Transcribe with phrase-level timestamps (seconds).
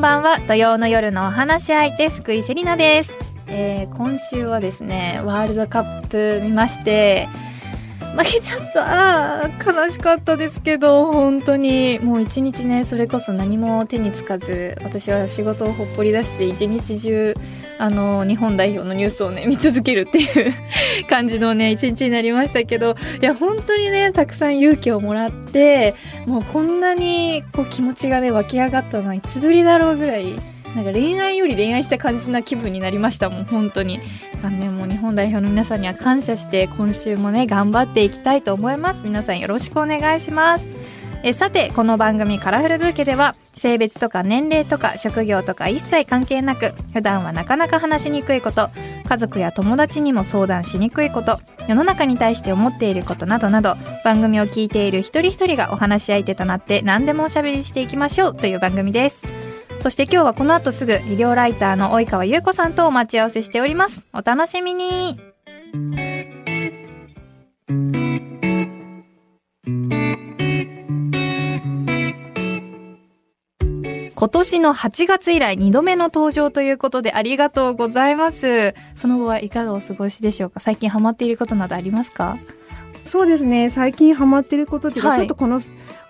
[0.00, 0.40] んばんは。
[0.48, 3.12] 土曜の夜のお話し相手福井セリナです、
[3.48, 7.28] えー、今週はですねワールドカップ見まして
[8.16, 9.72] 負けちゃった。
[9.72, 17.34] 悲しかったですけど本当にもう一日ねそれこそ何も手につかず私は仕事をほっぽり出して一日中
[17.80, 20.52] あの日本代表のニュースをね見続けるっていう
[21.08, 25.94] 感じのね 一日になりましたけどいや本当にねたくさん勇気をもらって
[26.26, 30.36] もうこんなにこう気持ちがね湧き上がったのはいつぶりだろうぐらい
[30.76, 33.98] なんか恋愛より恋愛した感じな気分になりましたもん本当に。
[33.98, 34.10] だか
[34.44, 40.79] らねもう日本代表の皆さんには感謝して今週もね頑張っていきたいと思います皆さんよろしくお願いします。
[41.22, 48.70] えさてこの番組「カラフルブーケ」では性別とか年齢とか職業とか一切関係なく普段はなかなか話しにくいこと
[49.06, 51.38] 家族や友達にも相談しにくいこと
[51.68, 59.22] 世の中に対して思っていることなどなど番組を聞いている一人一人がお話し相手となって何でもおしゃべりしていきましょうという番組です。
[59.80, 64.06] そして今日はこの後すぐ医療ライターの及川優子さんとお待ち合わせしております。
[64.12, 65.18] お楽しみに。
[74.20, 78.74] 今年の8月以来2度目の登場ということでありがとうございます。
[78.94, 80.60] その後はいかがお過ごしでしょうか？
[80.60, 82.36] 最近ハマっていることなどありますか？
[83.06, 83.70] そうですね。
[83.70, 85.18] 最近ハマってることっていうか、はい。
[85.20, 85.62] ちょっとこの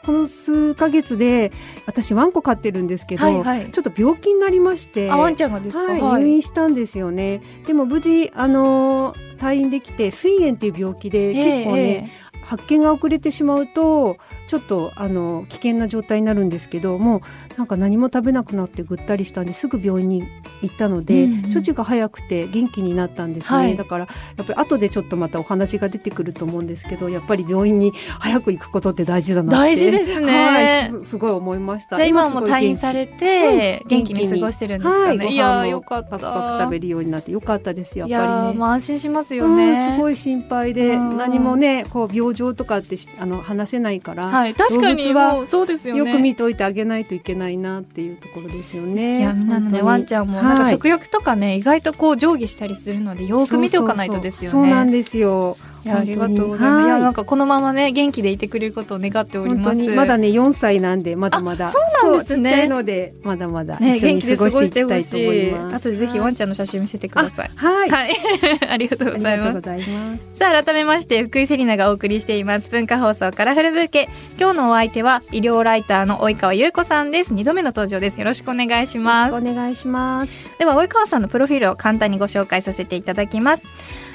[0.04, 1.52] この数ヶ月で
[1.86, 3.70] 私ワンコ飼ってるんですけど、はいはい。
[3.70, 5.92] ちょっと病気になりましてあ、ワンちゃんがですか？
[5.92, 7.40] はい、入院したんですよね。
[7.64, 12.10] でも無事あの退院できて膵炎っていう病気で結構ね、
[12.42, 14.16] 発見が遅れてしまうと
[14.50, 17.20] ちょっとあの危険な状態になるんですけどもう
[17.56, 20.24] なんか何も食べなくなってぐったりしたんですぐ病院に
[20.60, 21.52] 行ったので、うんうん。
[21.52, 23.76] 処置が早くて元気になったんですね、はい。
[23.76, 30.44] だからやっぱり後でちょっとまたお話が出てくると思うんですけどやっぱり病院に早く行くことって大事だなって大事ですね。
[30.44, 31.94] はい、すすごい思いました。
[31.94, 35.24] じゃあ今はも退院されて、うん元気に過ごしてるんですかね。
[35.24, 36.18] はい、いやーご飯もよかった。
[36.18, 38.38] パク食べるようになってよかったですやっいやぱりね。
[38.50, 39.70] ーもう安心しますよね。
[39.70, 41.16] うん、すごい心配でうん。
[41.18, 46.10] 何もねこう病状とかってしあの話せないから、はい、確かにはそうですよね。
[46.10, 49.20] よく見といてあげないといけないなっていうところですよね。
[49.20, 54.52] いやみんなのねワンちゃんもなんかはい食欲とかね、意外とこう上下したりするのでよく見ておかないとですよね。
[54.52, 55.56] そうなんですよ。
[55.84, 56.86] いやありがとうございます。
[56.86, 59.88] いやなんかこのままね元気でいてくれることを願っております。
[59.94, 65.48] まだね4歳なんでまだまだあそうなんですねちっちゃいのでまだまだね一緒に過過ごしていきたいと思しい。
[65.48, 65.76] います。
[65.76, 67.50] 後でぜひワンちゃんの写真見せてください。
[67.54, 68.10] はい、はい、
[68.70, 69.48] ありがとうあございます。
[69.48, 70.38] りがとうございます。
[70.38, 74.08] さあ改めまして福井セリナがお送りしています文化放送カラフルブーケ
[74.38, 80.58] 今日のお相手は医療ライターの及川優子さんです二度目の登場ですよろしくお願いしますお願いします。
[80.58, 83.68] では及川さんのプロフィールを簡単にご紹介させていただきます、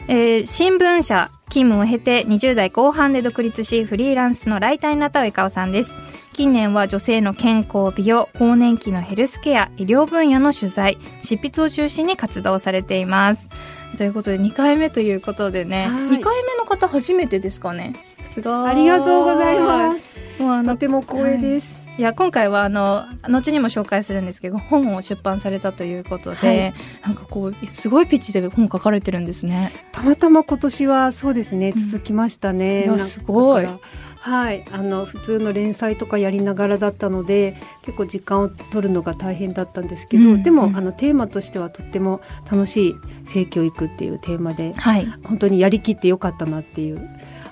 [0.07, 5.95] えー新聞社勤務を経て20代後半で独立しフリーランスのライターになった及川さんです。
[6.33, 13.49] 近年は女性の健康美容更年期のヘルスケア医療分野の取材執筆を中心に活動されています。
[13.97, 16.19] ということで2回目ということでね、はい。
[16.19, 17.93] 2回目の方初めてですかね。
[18.25, 20.17] すごいありがとうございます。
[20.39, 21.83] もうとても光栄です。
[21.83, 26.73] いや今回はあの後にも紹介するんですけど本を出版されたということで、はい。
[27.03, 29.69] なんかこうすごいピッチで本書かれてるんですね。
[29.91, 32.79] たまたま今年はそうですね続きましたね。
[32.79, 33.67] いやなんかすごい。
[34.25, 40.75] はい、あの普通の連載とかやりながらだったので結構時間を取るのが大変だったんですけど、うんでも、うん。
[40.75, 47.07] あのテーマとしてはとっても楽しい性教育っていうテーマではい、本当にやりきってよかったなっていう、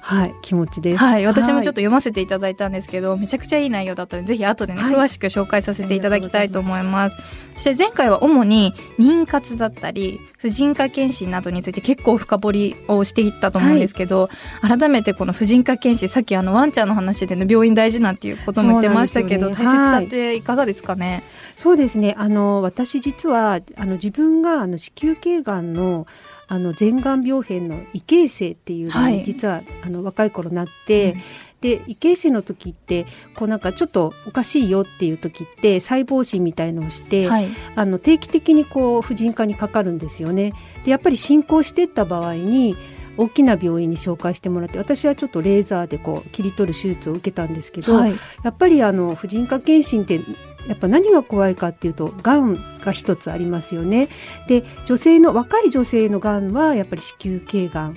[0.06, 0.98] はい、気持ちです。
[0.98, 7.16] はい、私もちょっとと読ませていただいたんですけど、めちゃくちゃいい内容だったのでぜひ後でね、はい詳しく紹介させていただきたいと思います。
[7.56, 14.30] そして前回は主に妊活だったり婦人科検診などについて結構深掘りをしていったと思うんですけど、
[14.62, 21.24] 改めてこの婦人科検診さっきあのワンちゃんの話でね病院大事なんていうことも言ってましたけど、ね大切さっていかがですかね？
[21.56, 26.08] そうですねあの私実はあの自分があの子宮頸がんの
[26.48, 29.24] あの前がん病変の異形成っていうのに、はい。
[29.24, 31.16] 実はあの若い頃なって、
[31.62, 33.06] で異形成の時って
[33.36, 40.54] こうなんかちょっとおかしいよっていう時って細胞診みたいのをして、はい、あの定期的にこう婦人科にかかるんですよね。
[40.84, 42.76] でやっぱり進行していった場合に
[43.16, 48.14] 大きな病院に紹介してもらって私はちょっとレーザーでこう切り取る手術を受けたんですけど、はい、
[48.44, 50.20] やっぱりあの婦人科検診って
[50.68, 54.08] やっぱ何が怖いかっていうとがんが一つありますよね。
[54.48, 57.96] で女性の若い女性のがんはやっぱり子宮頸がん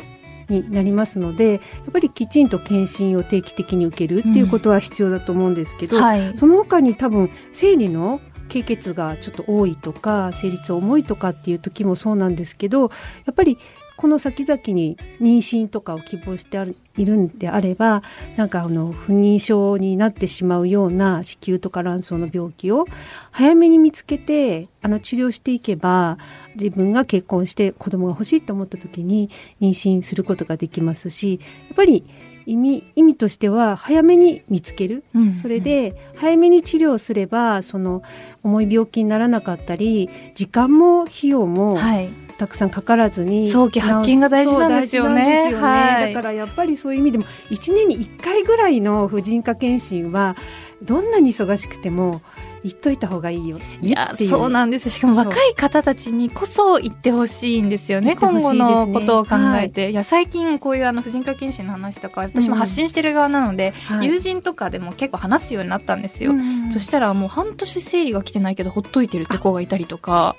[0.48, 1.60] になりますのでやっ
[1.92, 12.88] ぱりきちんと検診を定期的に受けるっていうことは必要だと思うんですけど、はい、その他に多分生理の経血がちょっと多いとか生理痛重いとかっていう時もそうなんですけどや
[13.32, 13.58] っぱり
[13.96, 18.02] この先々に妊娠とかを希望してあるいるんであれば
[18.37, 22.87] なんかあの不妊症になってしまうような子宮とか卵巣の病気を
[23.31, 26.19] 早めに見つけてあの治療していけば
[26.54, 29.28] 自分が結婚して子供が欲しいと思った時に
[29.60, 32.04] 妊娠することができますしやっぱり
[32.46, 38.02] 意味意味としては早めに見つける、うん、それで早めに治療すればその
[38.44, 45.55] 重い病気にならなかったり時間も費用も、はいたくさんかからずに早期発見が大事なんですよね、ね。
[45.55, 50.37] はい、だからやっぱりそういう意味でも1年に1回ぐらいの婦人科検診は
[50.83, 52.21] どんなに忙しくても
[52.62, 70.37] 言っといた方がいいよいやそうなんですしかも若い方たちにこそ言ってほしいんですよね、ね、今後のことを考えて、はい、いや最近こういうあの婦人科検診の話とか私も発信してる側なので、うんはい、友人とかでも結構話すようになったんですよ、うん、そしたらもう半年生理が来てないけどほっといてるって子がいたりとか。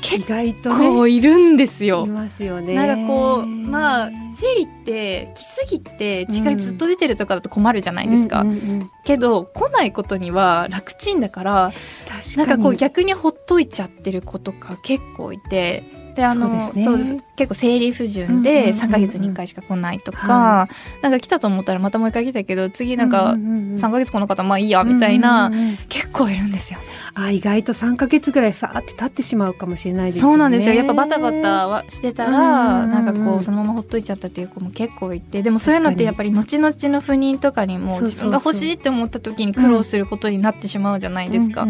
[0.00, 0.26] 結
[0.62, 2.04] 構いるんですよ。
[2.06, 2.74] いますよね。
[2.74, 8.42] なんかこうまあ生理って来すぎて血がずっと出てるとかだと困るじゃないですか。
[8.42, 11.72] うんうんうん、けど来ないことには楽ちんだから
[12.36, 15.99] なんかこう逆にほっといちゃってる子とか結構いて。
[16.14, 20.68] であのそう、ね、結構生理不順で3か月に1回しか来ないとか、
[21.02, 25.50] なんか来たと思ったらまたもう1回来たけど次なんか3か月来なかったらまあいいやみたいな、
[25.88, 26.78] 結構いるんですよ、
[27.14, 30.20] あ意外と3か月ぐらいさって経ってしまうかもしれないですね。
[30.22, 30.74] そうなんですよ。
[30.74, 41.66] やっぱバタバタはしてたら、なんかこうそのままほっといちゃったっていう子も結構いてでもそういうのってやっぱり後々の不妊とかにも自分が欲しいって思った時に苦労することになってしまうじゃないですか、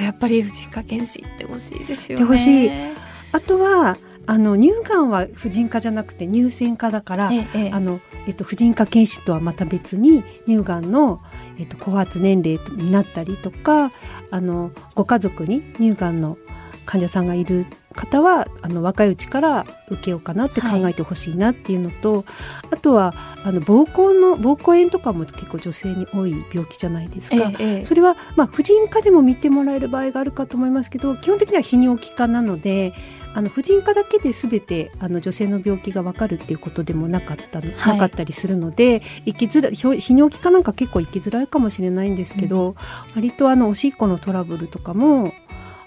[0.00, 3.05] やっぱり婦人科検診ってほしいですよね。
[3.32, 3.96] あとは
[4.28, 11.20] あの乳がんは婦人科じゃなくて乳腺科だから、ええ、あのえっと、婦人科検診とはまた別に乳がんの、
[11.58, 13.92] えっと、後発年齢になったりとか
[14.32, 16.38] あのご家族に乳がんの
[16.84, 22.24] 患者さんがいる方はあの若いうちから受けようかなって考えてほしいなっていうのと、はい、
[22.72, 32.92] あとはあの膀胱の膀胱炎とかも結構女性に多い病気じゃないですか、ええ、それは、まあ、婦人科でも見てもらえる場合があるかと思いますけど基本的には泌尿器科なので
[33.34, 42.74] あの婦人科だけで全てあの女性の病気が分かるっていうことでもなかった、はい、なかったりするので生きづら泌尿器科なんか結構生きづらいかもしれないんですけど、うん、
[43.14, 45.32] 割とあのおしっこのトラブルとかも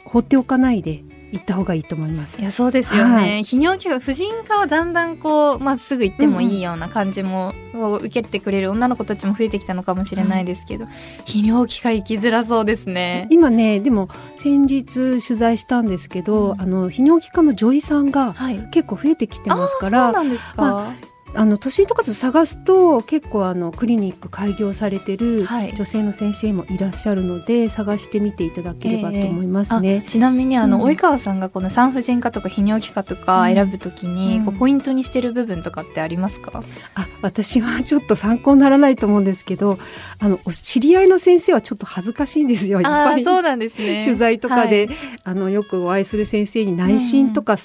[0.06, 2.42] 放っておかないで行った方がいいと思います。
[2.42, 3.14] いやそうですよね。
[3.14, 10.86] はい、泌尿器科婦人科はだんだんこうまあすぐ行ってもいいような感じも、を受けてくれる女の子たちも増えてきたのかもしれないですけど、
[11.26, 13.28] 泌尿器科行きづらそうですね。
[13.30, 18.36] 今ねでも先日取材したんですけど、うん、あの泌尿器科の女医さんが
[18.72, 20.62] 結構増えてきてますから、はい、そうなんですか。
[20.62, 29.96] まああの都心とかで探すと結構あのクリニック開業されてる女性の先生もいらっしゃるので、はい、探してみていただければと思いますね。
[29.96, 36.64] えー、ちなみにあの、うん、及川さんがこの産婦人科とか泌尿器科とか選ぶときに、ポイントにしてる部分とかってありますか、
[36.96, 39.78] あ私はちょっと参考にならないと思うんですけど
[40.20, 43.24] あの知り合いの先生はちょっと恥ずかしいんですよやっぱり。
[43.24, 44.04] そうなんですね。
[44.04, 47.60] 取材とかで、はい、あのよくお会いする先生に内心とか、うん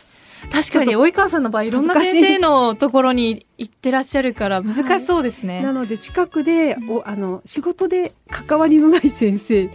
[0.50, 1.70] 確かに及川さんの場合い。
[1.70, 5.56] ろんな先生のところに行ってらっしゃるから難しそうですね。
[5.56, 9.68] はい、なので近くでおあの仕事で関わりのない先生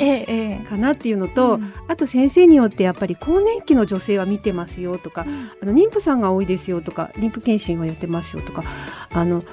[0.63, 8.63] かなっていうのと、ええうん、あと先生によってやっぱり更年期の女性は見てますよとか、うん、あの妊婦さんが多いですよとか妊婦検診はやってますよとか
[9.11, 9.43] あの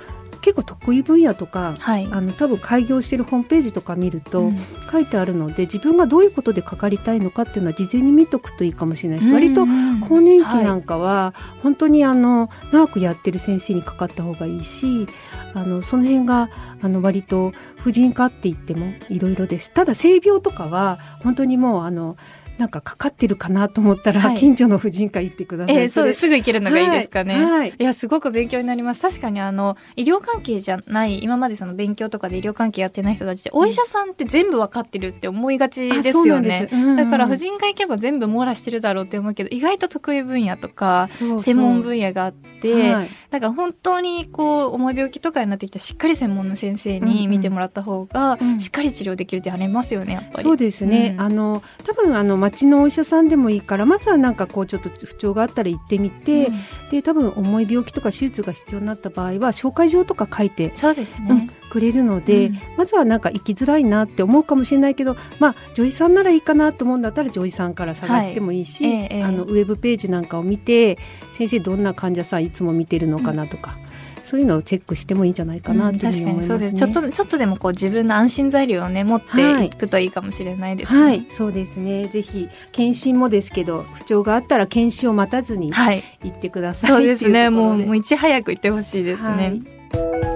[0.47, 4.53] 結構得意分野とか、はい、あの多分開業してるホームページとか見ると
[4.93, 9.33] 書いてあるので、自分がどういうことでかかりたいのかっていうのは事前に見とくといいかもしれないです。
[9.33, 9.67] 割と
[10.09, 11.35] 更年期なんかは
[11.65, 15.09] 本当にあの長くやってる先生にかかった方がいいし
[15.55, 16.49] あのその辺が
[16.81, 19.73] あの割と婦人科って言ってもいろいろです。
[19.73, 22.17] ただ性病とかは本当にもうあの
[22.59, 25.77] なんかかかってるかなと思ったら、はい、近所の婦人科行ってください。
[25.77, 27.35] えー、そうですぐ行けるのがいいですかね。
[27.35, 29.03] はい、はい、いやすごく勉強になります。
[29.03, 36.69] 確かにあの医療関係じゃない今までその勉強とかで医療関係やってない人たちで、うん、お医者さんって全部わかってるって思いがちですよね。
[36.73, 50.43] うんうん、だから婦人科行けば全部網羅してるだろうって思うけど意外と得意分野とか専門分野があって、はい、だから本当にこう重い病気とかになってきたしっかり専門の先生に見てもらった方が、しっかり治療できるってありますよねやっぱり。
[50.43, 51.15] そうですね。
[51.19, 56.55] あの多分あの町のお医者さんでもいいからまずはなんかこうちょっと不調があったら行ってみて、うん、
[56.91, 70.99] で多分重い病気とか手術が必要になった場合は紹介状とか書いてそうですね、うん、くれるので、うん、まずはなんか行きづらいなって思うかもしれないけどまあ女医さんならいいかなと思うんだったら女医さんから探してもいいし、はいええ、あのウェブページなんかを見て
[71.33, 73.79] 先生どんな患者さんいつも見てるのかなとか。
[74.27, 76.55] そういうのをチェックしてもいいんじゃないかなっていうふうに思います、ね。
[76.55, 76.99] うん、確かにそうです。
[76.99, 79.71] ちょっとちょっとでもこう自分の安心材料をね持ってい。
[79.71, 81.01] くといいかもしれないですね。
[81.01, 82.09] はい、はい、そうですね。
[82.09, 87.51] ぜひ検診もですけど不調があったら検診を待たずに行ってください、はい、そうですね。
[87.51, 89.29] もうもういち早く行ってほしいですね。
[89.29, 90.36] はい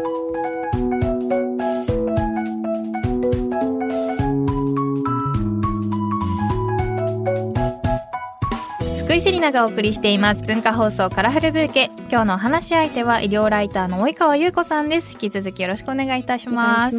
[9.11, 10.45] 福井セリナがお送りしています。
[10.45, 11.90] 文化放送カラフルブーケ。
[12.09, 15.14] 今日の話し相手は医療ライターの及川優子さんです。
[15.14, 16.95] 引き続きよろしくお願いいたします。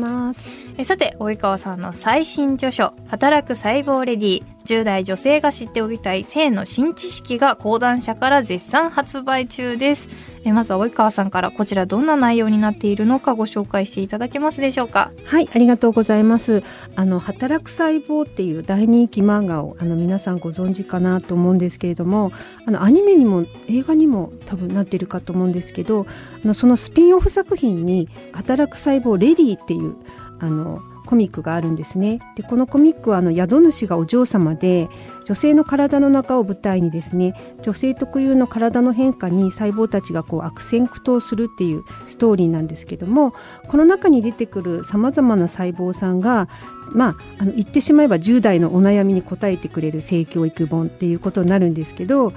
[0.77, 10.07] えさて及川さんの最新著書働く細胞レディ10代女性が知っておきたい性の新知識が講談社から絶賛発売中です。
[10.43, 15.11] えまずは及川さんからこちらどんな内容になっているのかご紹介していただけますでしょうか？
[15.25, 16.63] はいありがとうございます。
[16.95, 22.31] あの働く細胞っていう大人気漫画をあの皆さんご存知かなと思うんですけれども
[22.65, 26.07] あのアニメにも映画にも多分なっているかと思うんですけど
[26.43, 29.95] あのそのスピンオフ作品に働く細胞レディっていう
[30.41, 32.19] あのコミックがあるんですね。
[32.35, 34.89] でこのコミックはあの宿主がお嬢様で
[35.25, 43.33] 女性の体の中を舞台にですね女性特有の体の変化に細胞たちがこう悪戦苦闘するっていうストーリーなんですけども
[43.67, 46.49] この中に出てくるさまざまな細胞さんが
[46.93, 52.33] まあ、あの言ってしまえば10代のお悩みに応えてくれる性教育本っていうことになるんですけど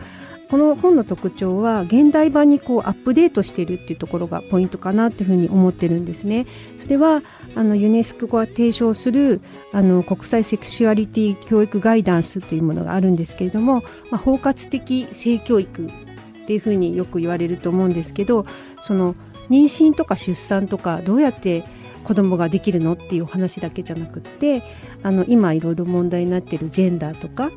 [0.51, 6.47] この本の特徴は現代版にこうアップデートしているっていうところがポイントかなっていうふうに思ってるんですね。
[6.77, 7.23] それは
[7.55, 9.41] あのユネスコが提唱する
[9.73, 18.45] あの国際セクシュアリティ教育ガイダンスというものがあるんですけれども、まあ、包括的性教育っていうふうによく言われると思うんですけど
[18.83, 19.15] その
[19.49, 21.65] 妊娠とか出産とかどうやって
[22.03, 24.63] 子供ができるのっていう話だけじゃなくって
[25.03, 27.51] あの今いろいろ問題になっているジェンダーとか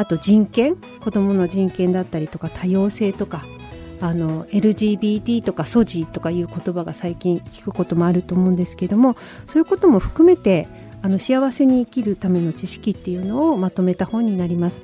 [0.00, 3.44] あと人権子どもの人権だったりとか多様性とか
[4.00, 9.14] あの LGBT とかソジとかいう言葉が最近聞くこともあると思うんですけども
[9.46, 10.68] そういうことも含めて
[11.02, 14.80] あの幸せに生きるための知識っていうのをまとめた本になります。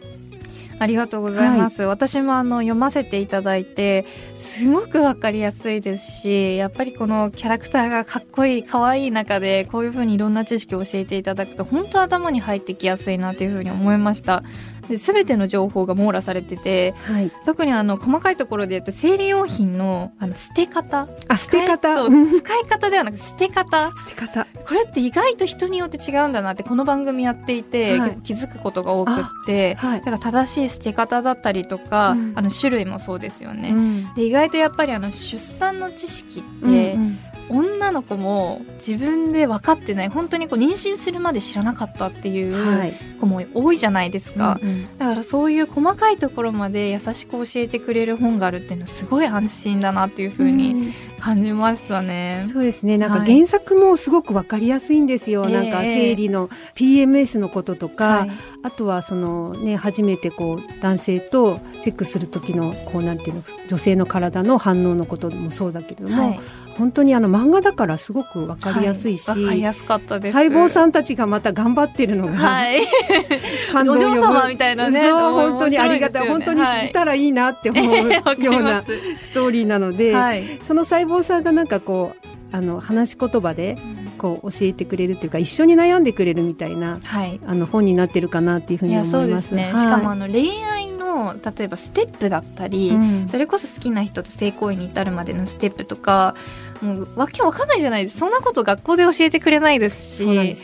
[0.78, 1.82] ありがとうございます。
[1.82, 4.04] はい、私もあの読ませていただいて、
[4.35, 14.42] すごくわかりやすいですし、やっぱりこのキャラクターがかっこいい、可愛い中で、こういうふうにいろんな知識を教えていただくと、本当頭に入ってきやすいなというふうに思いました。
[14.88, 21.09] で全ての情報が網羅されてて、はい、特にあの細かいところで言うと生理用品のあの捨て方。
[21.28, 22.05] あ捨て方。
[22.07, 23.93] 使い方ではなく捨て方。
[23.97, 24.47] 捨て方。
[24.66, 29.14] これって意外と人によって違うんだなってこの番組やっていて、はい、気づくことが多くっ
[29.47, 33.71] て、はい、だから正しい捨て方だったりとか、うん、あの種類もそうですよね。
[33.71, 52.99] うん、で意外とやっぱりあの出産の知識って、うんうん女の子も自分で分かってない本当にこう妊娠するまで知らなかったっていう子も多いじゃないですか、はいうんうん、だからそういう細かいところまで優しく教えてくれる本があるっていうのはすごい安心だなっていうふうに感じましたね、うん、そうですね。
[52.99, 66.41] なんか原作もすごく分かりやすいんですよ、はい、なんか生理の PMS のこととか、えー、あとはそのね初めてこう男性とセックスする時のこうなんていうの女性の体の反応のこともそうだけれども、はい
[66.78, 70.35] 本当にあの漫画だからすごくわかりやすいし、はい、かりやすかったです。
[70.35, 72.80] 細胞さんたちがまた頑張ってるのが、はい、
[73.73, 78.83] 感動お嬢様みたいなね本当にありがたい、本当にいたらいいなって思うような
[79.21, 83.76] ストーリーなので、はい、その細胞さんがなんかこうあの話し言葉で
[84.18, 89.11] こう教えてくれるというか一緒に悩んでくれるみたいな、はい、あの本になってるかなっていうふうに思います。
[89.11, 96.34] そうですね、はい、しかもあの恋愛の例えばステップだったり、うん、それこそ好きな人と性行為に至るまでのステップとか
[96.83, 98.18] もうわけわかんないじゃないです。
[98.18, 100.56] そんなこと学校で教えてくれないですし。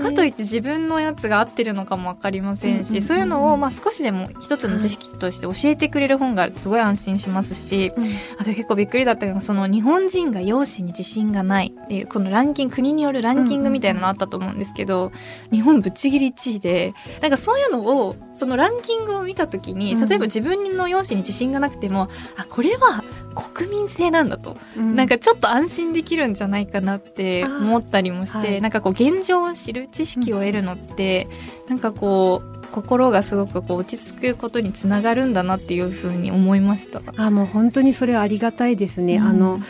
[0.00, 8.04] かといって自分のやつが合ってるのかも分かりませんし、うんうんうん、そういうのをまあ少しでも一つの知識として教えてくれる本があるとすごい安心しますし、うん、
[8.38, 31.28] あと結構びっくりだったのがその日本人が容姿に自信がないっていうこのランキング国によるランキングみたいなのあったと思うんですけど、うんうんうん、日本ぶっちぎり1位でなんかそういうのをそのランキングを見た時に例えば自分の容姿に自信がなくても、あこれは国民性なんだと、うん、なんかちょっと安心できるんじゃないかなって思ったりもして、はい、なんかこう現状を知る知識を得るのって、
[31.64, 37.00] うん、なんかこう心がすごくこう落ち着くことにつながるんだなっていうふうに思いました。
[37.16, 39.16] あもう本当にそれはありがたいですね。
[39.16, 39.60] うん、あの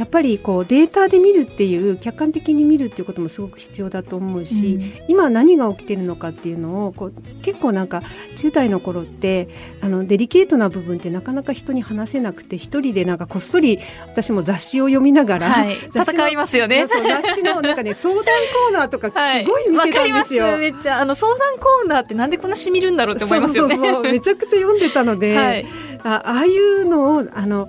[0.00, 8.02] やっぱりこうデータで見るっていう客観的に見るっていうこともすごく必要だと思うし、うん、今何が起きてるのかっていうのをこう結構なんか
[8.36, 9.50] 10代の頃って
[9.82, 16.86] あのデリケートな部分ってなかなか人に話せなくて一人でなんかこっそり私も雑誌を読みながら、はい、 戦いますよね。
[16.86, 19.14] 雑誌のなんかね 相談コーナーとかす
[19.46, 20.44] ごい見てたんですよ。
[20.44, 23.76] はい、めっちゃあの相談コーナーってなんでこんなしみるんだろうって思いますよね。
[23.76, 24.12] そうそうそう。
[24.12, 27.68] めちゃくちゃ読んでたので、 はいあああいうのをあの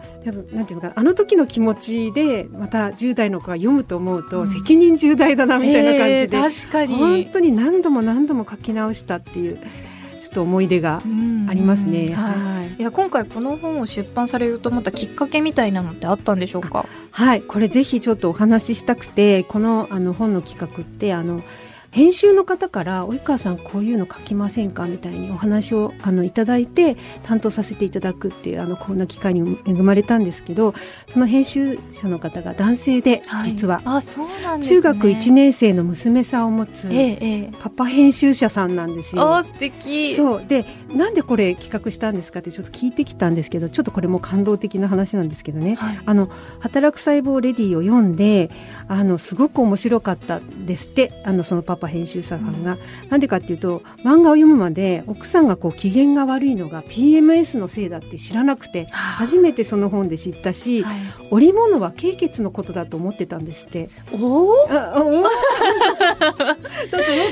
[0.53, 9.59] なんていうのかなあの時の気持ちでまた10代の子が読むと思うと、責任重大だなみたいな感じで、えー、確かに本当に何度も何度も書き直したっていう。
[10.21, 11.01] ちょっと思い出が
[11.49, 12.13] ありますね。
[12.13, 12.79] はい。
[12.79, 16.85] いや今回この本を出版されると思ったきっかけみたいなのってあったんでしょうか。
[17.09, 21.41] はい、これぜひちょっとお話ししたくて、このあの本の企画ってあの
[21.91, 24.85] 編集の方から及川さんこういうの書きませんか？
[24.85, 30.73] みたいにお話をあのいただいて担当させていただくっていうあのこんな機会に恵まれたんですけど
[31.07, 36.89] その編集者の方が男性で、実は、あそうなんです、ね、中学1年生の娘さんを持つ
[37.59, 39.35] パパ編集者さんなんですよ。
[39.35, 40.15] あ素敵。
[40.15, 40.45] そう。
[40.47, 46.29] でなんでこれ企画したんですかってちょっと聞いてきたんですけどちょっとこれも感動的な話なんですけどね、はい、あの
[46.59, 48.49] 働く細胞レディを読んで
[48.87, 60.97] あのすごく面白かったですってあのそのパパ編集者さんが、うん、なんでかっていうと漫画を読むまで奥さんがこう機嫌が悪いのが PMS のせいだって知らなくて、初めてその本で知ったし、はい、
[61.31, 63.89] 織物は経血のことだと思ってたんですって。
[64.11, 65.21] おおだと思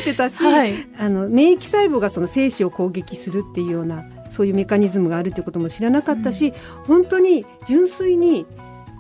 [0.01, 6.53] ってたし、はい、あの免疫細胞がその精子を攻撃するっていうようなそういうメカニズムがあるってことも知らなかったし、うん、
[6.86, 8.46] 本当に純粋に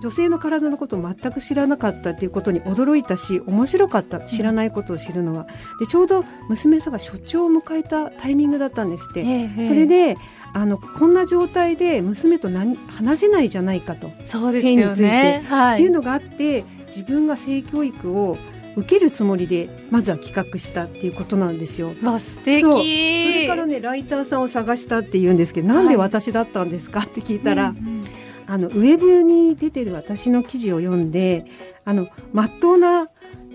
[0.01, 5.47] 女性の体のことを全く知らなかったっていうことに驚いたし面白かった知らないことを知るのは。
[5.79, 9.23] でちょうど娘さんが所長を迎えたタイミングだったんですって。
[9.67, 10.15] それで
[10.53, 14.11] あのこんな状態で娘と何話せないじゃないかと。
[14.25, 18.37] そうですよ、ね、はい、っていうのがあって自分が性教育を
[18.75, 21.93] 受けるつもりでまずは企画したっていうことなんですよ。
[22.01, 22.61] わ素敵。
[22.61, 27.98] それからねライターさんを探したって言うんですけど、なんで私だったんですかって聞いたら、うんうん
[28.49, 31.45] あのウェブに出てる私の記事を読んで
[31.85, 33.07] あの真っ当な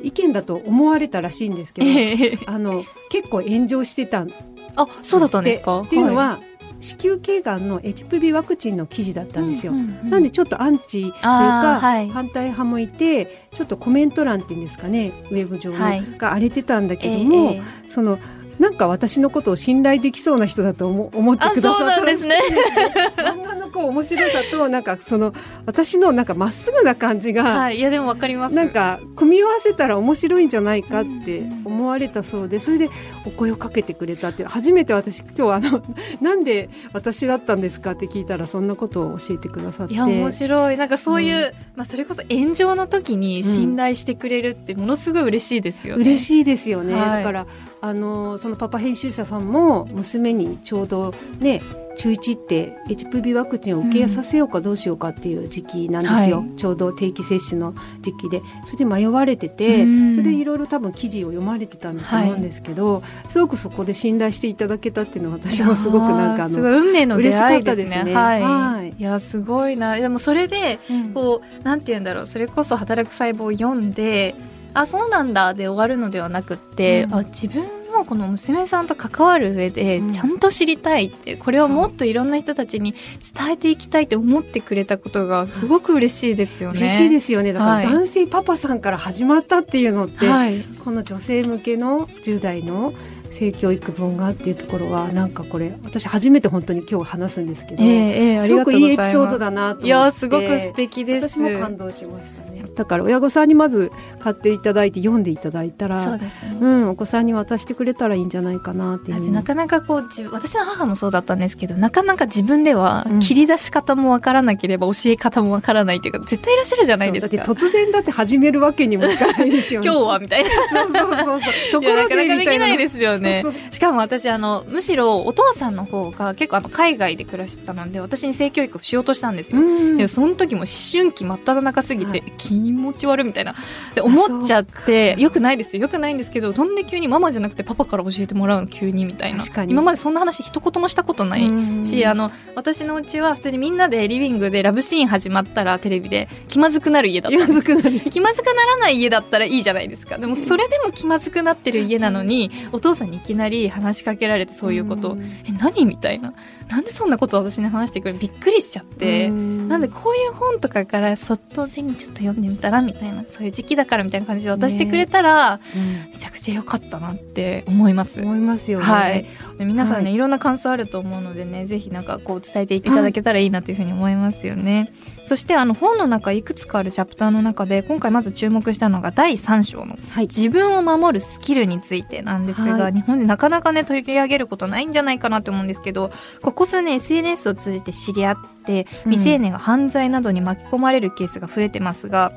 [0.02, 4.32] 意見だと思われたらしいんですけど、えー、あの結構炎上してたん
[4.76, 5.80] あそうだったんですか？
[5.80, 5.96] って。
[5.96, 6.40] いうのは、は
[6.80, 9.72] い、子宮頸がんの HPV ワクチンの記事だったんですよ。
[9.72, 18.18] うんうんうん、なんでちょっとアンチというか、はい、反対派もいてちょっとコメント欄っていうんですかねウェブ上の、はい、が荒れてたんだけども、えー、その
[18.58, 22.02] なんか私のことを信頼できそうな人だと思思ってくださった。
[22.02, 22.38] んですね。
[23.16, 25.32] 漫画のこう面白さとなんかその
[25.66, 28.54] 私のなんかまっすぐな感じが、はい、いやでもわかります。
[28.54, 32.90] なんか組み合わせたら面白いんじゃないかって思われたそうでそれで
[33.26, 35.82] お声をかけてくれたって初めて私今日あの
[36.20, 39.94] なんで私だったんですかって聞いたらそんなことを教えてくださって。
[39.94, 40.76] いや面白い。
[40.76, 46.02] なんかそういう、うん、まあそれこそ炎上の時に信頼してくれるってものすごい嬉しいですよね。
[46.02, 47.46] 嬉しいですよね、はい、だから
[47.84, 51.60] あのそのパパ編集者さんも娘にちょうどね
[51.98, 58.40] 中1って HPV ワクチンを受けさせようかどうしようかっていう時期なんですよ、うんはい、ちょうど定期接種の時期で。
[58.64, 68.04] それで迷われてて、うん、それでいろいろ多分記事を読まれてたんだと思うんですけど、はい、すごくそこで信頼していただけたっていうのは私もすごくなんかあの運命の出会いですね。
[68.06, 69.96] すはい、はい、いやすごいな。
[69.96, 70.78] でもそれで
[71.12, 72.26] こう、うん、なんて言うんだろう。
[72.26, 74.34] それこそ働く細胞を読んで
[74.74, 82.92] あそうなんだで終わるのではなくって、うん、あ自分もこの娘さんと関わる上でちゃんと知りたいって、うん、これをもっといろんな人たちに
[83.34, 86.80] 伝えていきたいって思ってくれたことがすごく嬉しいですよね。
[86.80, 87.52] 嬉しいですよね。
[87.52, 92.92] だから男性パパさんから始まったっていうのって、はい、この女性向けの10代の
[93.34, 97.90] 性教育本がっていうところはなんかこれ私初めて本当に今日話すんですけど、えー
[98.36, 98.54] えー、す。
[98.54, 101.38] ごくいいエピソードだなといやすごく素敵です。
[101.38, 102.54] 私も感動しましたね。
[102.74, 117.36] だから親御さんにまず買っていただいて読んでいただいたらそうです、ね、うん、お子さんに渡してくれたらいいんじゃないかなってなかなかこう私の母もそうだったんですけどなかなか自分では切り出し方もわからなければ教え方もわからないっていうか絶対いらっしゃるじゃないですか。
[117.36, 119.86] 突然だって始めるわけにもいかないですよね。
[119.88, 120.50] 今日はみたいな。
[120.50, 121.80] そうそうそうそう。
[121.80, 123.23] ところでみたいなですよね
[123.70, 129.60] しかも私あのむしろお父さんの方が結構あの海外で暮らしてたので私に性教育をしようとしたんですよ。
[129.96, 133.54] でその時も思春期真っ只中すぎて、はい、気持ち悪いみたいな。
[133.94, 135.82] で思っちゃってよくないですよ。
[135.82, 139.44] よくないんですけどどんで急にママじゃなくてパパから教えてもらうの急にみたいな。
[139.68, 147.38] 今までそんな話一言もしたことないしあの私のうちは普通にみんなでリビングでラブシーン始まったらテレビで気まずくなる家だった。
[148.10, 150.18] 気まずくならない家だったらいいじゃないですか。
[150.18, 155.16] でもそれでも気まずくなってる家なのにお父さんにいきなり話しかけられてそういうこと。
[155.48, 156.34] え何みたいな
[156.68, 159.30] なんでそんなこと私に話してくれびっくりしちゃって。
[159.30, 168.20] なんでこういう本とかからそっとぜにちょっと読んでみたらみたいなそういう時期だからみたいな感じで渡してくれたら、ねうん、めちゃくちゃ良かったなって思います。
[168.20, 169.26] 思いますよね、はい、
[169.58, 186.10] で皆さんね、はい、いろんな感想あると思うのでねぜひなんかこう伝えていただけたらいいなというふうに思いますよね、はい、そしてあの本の中いくつかあるチャプターの中で今回まず注目したのが第3章の、はい、自分を守るスキルについてなんですが、日本でなかなかね取り上げることないんじゃないかなと思うんですけど
[186.42, 192.32] ここ数年 SNS を通じて知り合って未成年が犯罪などに巻き込まれるケースが増えてますが、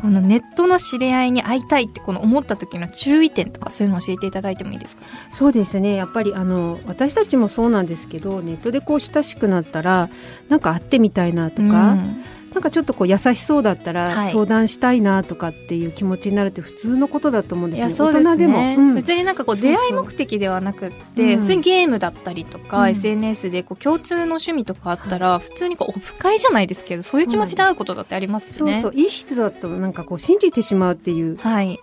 [0.00, 5.02] このネットの知り合いに会いたいってこの思った時の注意点とかそういうのを教えていただいてもいいですか？
[5.32, 5.94] そうですね。
[5.94, 10.08] やっぱりあの私たちもそうなんですけどネットでこう親しくなったら
[10.48, 28.80] なんか会ってみたいなとか、うんなんかちょっとこう優しそうだったら相談したいなとかっていう気持ちになるって普通のことだと思うんですよ、ね、大人でも、うん、別になんかこう出会い目的ではなくって普通にゲームだったりとか、うん、SNS でこう共通の趣味とかあったら普通にこうオフ会じゃないですけどそういう気持ちで会うことだってありますね。
[28.82, 31.38] そうそういい人だとなんかこう信じてしまうっていう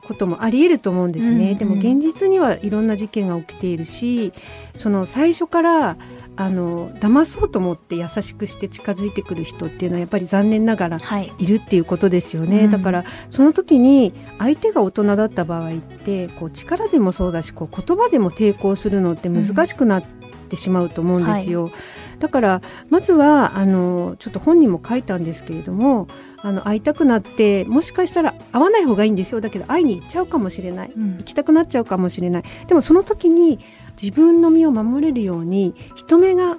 [0.07, 4.33] こともあり得ると思うんですね、はい、でも現実にはいろんな事件が起きているし
[4.75, 5.97] その最初から
[6.39, 11.45] あの騙そうと思って優しくして近づいてくる人っていうのはやっぱり残念ながらい。
[11.45, 20.03] るっていうことですよね、はいうん、だからその時に相手が大人だった場合ってこう力でもそうだしこう言葉でも抵抗するのって難しくなっ
[20.47, 21.63] てしまうと思うんですよ。
[21.63, 26.07] うんはい、だからまずはあのちょっと本人も書いたんですけれども
[26.41, 29.41] あの会いたくなってもしかしたら会わない方がいいんですよ。
[29.41, 32.43] だけど会いに行っちゃうかもしれない、うん、行きたくなっちゃうかもしれない。
[32.67, 33.59] でもその時に
[34.01, 36.57] 自分の身を守れるように人目が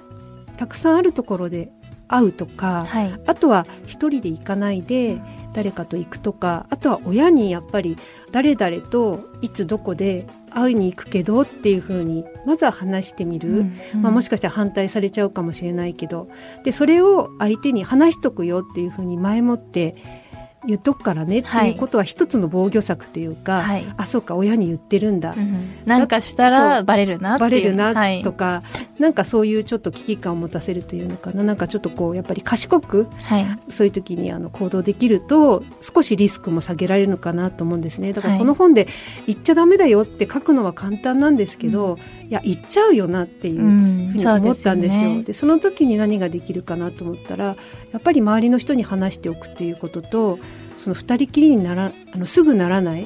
[0.57, 1.71] たくさんあるところで
[2.07, 5.19] 会うとか、はい、あとは一人で行かないで
[5.53, 7.97] 誰かと行くとかあとは親にやっぱり
[8.31, 16.29] 誰々といつどこで会いに行くけどっていうふうにまずは話してみる、うんうん、まあ、もしかしたら反対されちゃうかもしれないけど。
[16.63, 19.95] でそれを相手に話しとくよっていうふうに前もって
[20.65, 31.43] 言っとくからねっていうことは一つの防御策というか、はい、あそうか親に言ってるんだ、うん、なんかしたらバレるなバレるなとか、はい、なんかそういうちょっと危機感を持たせるというのかな。
[31.43, 38.13] なんかちょっとこうやっぱり賢く、はい、そういう時にあの行動できると少しリスクも下げられるのかなと思うんですね。
[38.13, 38.87] だからこの本で
[39.25, 45.09] 言っちゃダメだよって書くのは簡単なんですけど、うん、いや言っちゃうよなっていうふうに思ったんですよ。
[45.09, 47.57] うん、そで、ね、その時に何ができるかなと思ったら
[47.91, 50.39] やっぱり周りの人に話しておくっていうことと
[50.77, 53.05] その2人きりにならあのすぐならないっ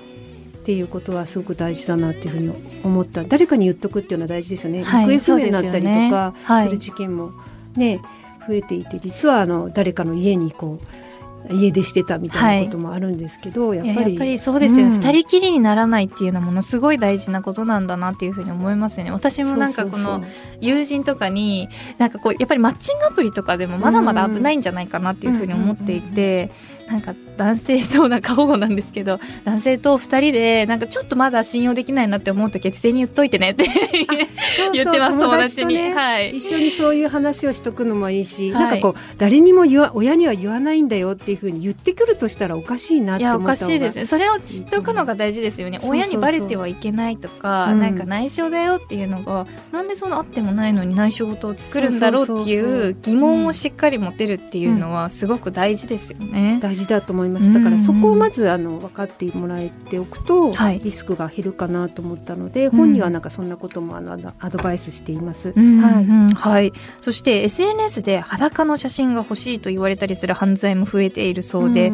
[0.63, 3.23] ていうことはすごく大事だなっていうふうに思った。
[3.23, 7.31] 誰かに言っとくっていうのは大事ですよね、はい、行方不明になったりとかする事件も
[7.75, 7.99] ね、
[8.47, 11.04] 増えていて実はあの誰かの家にこう
[11.49, 14.15] 家出してたみたいなこともあるんですけど、はい、やっぱり。
[14.15, 19.12] やっぱりそうですよ、うん、2人きりにならないっていうのはものすごい大事なことなんだなっていうふうに思いますよね。
[19.12, 20.23] 私もなんかこの
[20.62, 26.51] 友人とかになんかこうやっぱりマッチングアプリとかでもまだまだ危ないんじゃないかなっていうふうに思っていて、
[26.87, 33.65] なんか男性そうな過保護なんですけど 男性と2人でなんかちょっとまだ信用できないなって思う時は事前に言っといてねって
[34.73, 44.05] 言ってます友達に、はい、一緒にそういう話をしとくのもいいし、はい、なんかこう誰にも言わ親には言わないんだよっていうふうに言ってくるとしたらおかしいなって思ったいやおかしいですね。
[44.05, 57.51] それを知っておくのが大事ですよね、うん、親にバレてはいけないとか、うん、なんか内緒だよっていうのがなんでそんなあってもないのに内緒事を作るんだろうっていう疑問をしっかり持てるっていうのはすごく大事ですよね、大事だと思います。
[57.53, 65.53] だからそこをまずあの分かってもらえておくと、リスクが減るかなと思ったので、本にはなんかそんなこともあのアドバイスしています。
[65.53, 71.93] はい、はい、そして SNS で裸の写真が欲しいと言われたりする犯罪も増えているそうで、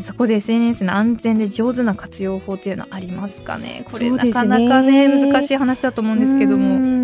[0.00, 3.84] そこで SNS の安全で上手な活用法というのはありますかね？
[3.90, 7.00] これ、なかなかね難しい話だと思うんですけども。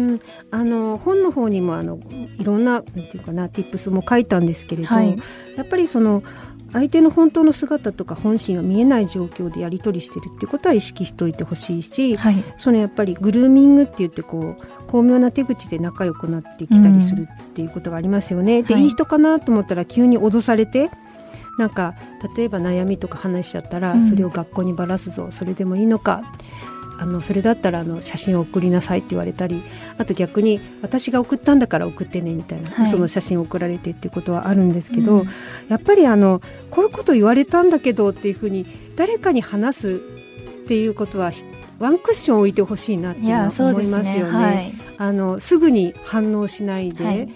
[0.51, 1.99] あの本の方にもあの
[2.39, 5.19] いろんななんていうかな tips も書いたんですけれど、はい、
[5.57, 6.23] やっぱりその
[6.73, 18.61] 相手の本当の姿とか本心は見えない状況でやり取りしてるってことは意識しておいてほしいし、はい、そのやっぱりグルーミングって言ってこう巧妙な手口で仲良くなってきたりするっていうことがありますよね。
[18.61, 20.91] うん、で、はい、いい人かなと思ったら急に脅されて
[21.59, 21.95] なんか
[22.37, 26.23] 例えば悩みとか話しちゃったら、それを学校にばらすぞそれでもいいのか
[26.99, 29.63] あのそれだったらあの写真を送りなさいって言われたり
[29.99, 35.29] あと逆に私が送ったんだから送ってねみたいな、はい、その写真を送られてっていうことはあるんですけど、うん、
[35.69, 41.33] やっぱりあのこういうこと言われたんだけどっていうふうに誰かに話すっていうことは
[41.79, 44.33] ワンクッション置いてほしいなっていうのは思いますよね。
[44.33, 47.29] はい、あのすぐに反応しないで、はい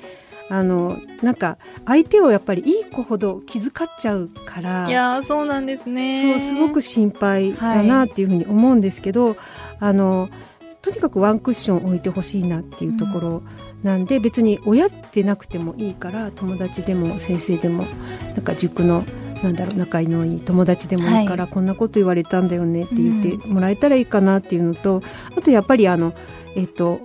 [0.51, 4.89] あのなんか相手をやっぱりいい子ほど気遣っちゃうから。
[4.89, 6.23] いやそうなんですね。
[6.23, 9.37] そうすごく心配だなっていうふうに思うんですけど、はい、
[9.79, 10.29] あの
[10.83, 13.43] とにかくワンクッション置いてほしいなっていうところ
[13.85, 17.85] なんで、うん、別に親ってなくてもいいから友達でも先生でも
[18.35, 19.05] なんか塾の
[19.43, 25.03] なんだろう仲のいい友達でもいいから、こんなこと言われたんだよねって言ってもらえたらいいかなっていうのと、
[25.35, 26.13] あとやっぱりあの
[26.57, 27.01] えっと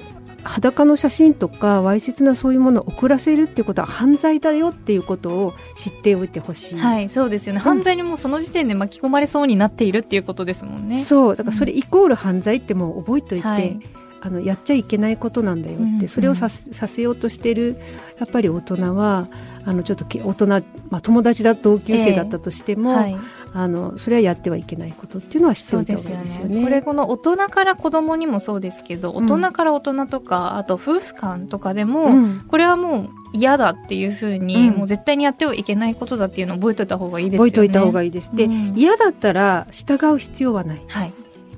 [0.45, 6.77] 裸の写真とかわいせつなそういうものを送らせるっていうことは犯罪だよっていうことを知っておいてほしい。
[6.77, 11.01] はい、そうですよね、うん、犯罪にもその時点で巻き込まれそうになっているっていうことですもんね。
[11.01, 13.79] そうだからそれイコール犯罪ってもう覚えておいて、はい。
[14.21, 16.07] あのやっちゃいけないことなんだよって、うんうん。
[16.07, 17.77] それをさせさせようとしてる
[18.19, 19.27] やっぱり大人は
[19.65, 23.15] あのちょっとけ大人、まあ、友達だ同級生だったとしても、はい、
[23.57, 26.61] あのそれはやってはいけないことっていうのはしておいた方がいいですよね。
[26.61, 37.51] これこの大人から子供にもそうですけど、うん大人から大人とかあと夫婦間とかでも、うんこれはもう嫌だっていうふうに、うんもう絶対にやってはいけないことだっていうのを覚えておいた方がいいですよね。
[37.51, 38.35] 覚えておいた方がいいです。
[38.35, 40.81] で、うん嫌だったら従う必要はない。
[40.89, 41.13] はい。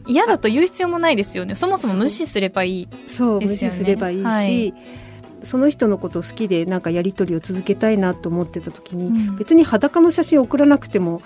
[0.05, 1.55] 嫌だと言う必要もないですよね。
[1.55, 2.87] そもそも無視すればいい。
[3.07, 4.73] そう、無視すればいいし、はい
[5.43, 11.21] その人のこと好きでなんかやり取りを続けたいなと思ってた時に、うん別に裸の写真送らなくても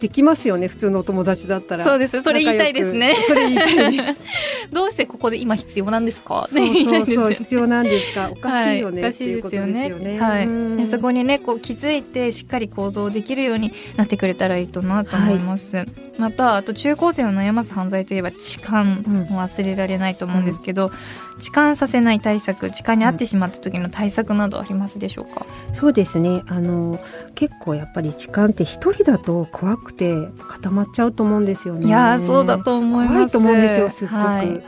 [0.00, 1.84] できますよね普通のお友達だったら。
[1.84, 2.22] そうです。
[2.22, 3.14] それ言いたいですね。
[3.14, 4.22] それ言いたいです。
[4.72, 6.46] どうしてここで今必要なんですか？
[6.48, 8.30] そうそそう必要なんですか？
[8.32, 10.18] おかしいよね、はい、っていうことですよね。
[10.18, 15.86] はい、そこにねこう気づいてしっかり行動できるようになってくれたらいいとなと思います、
[16.18, 20.90] またあと中高生を悩ます犯罪といえば痴漢も忘れられないと思うんですけど、
[21.38, 26.42] 痴漢させない対策痴漢に遭ってしまった時の対策などありますでしょうか、そうですね。
[26.48, 27.00] あの
[27.34, 31.86] 結構やっぱり痴漢って一人だと怖くて固まっちゃうと思うんですよね。
[31.86, 33.14] いやーそうだと思います。
[33.14, 34.62] 怖いと思うんですよすっごく、はい。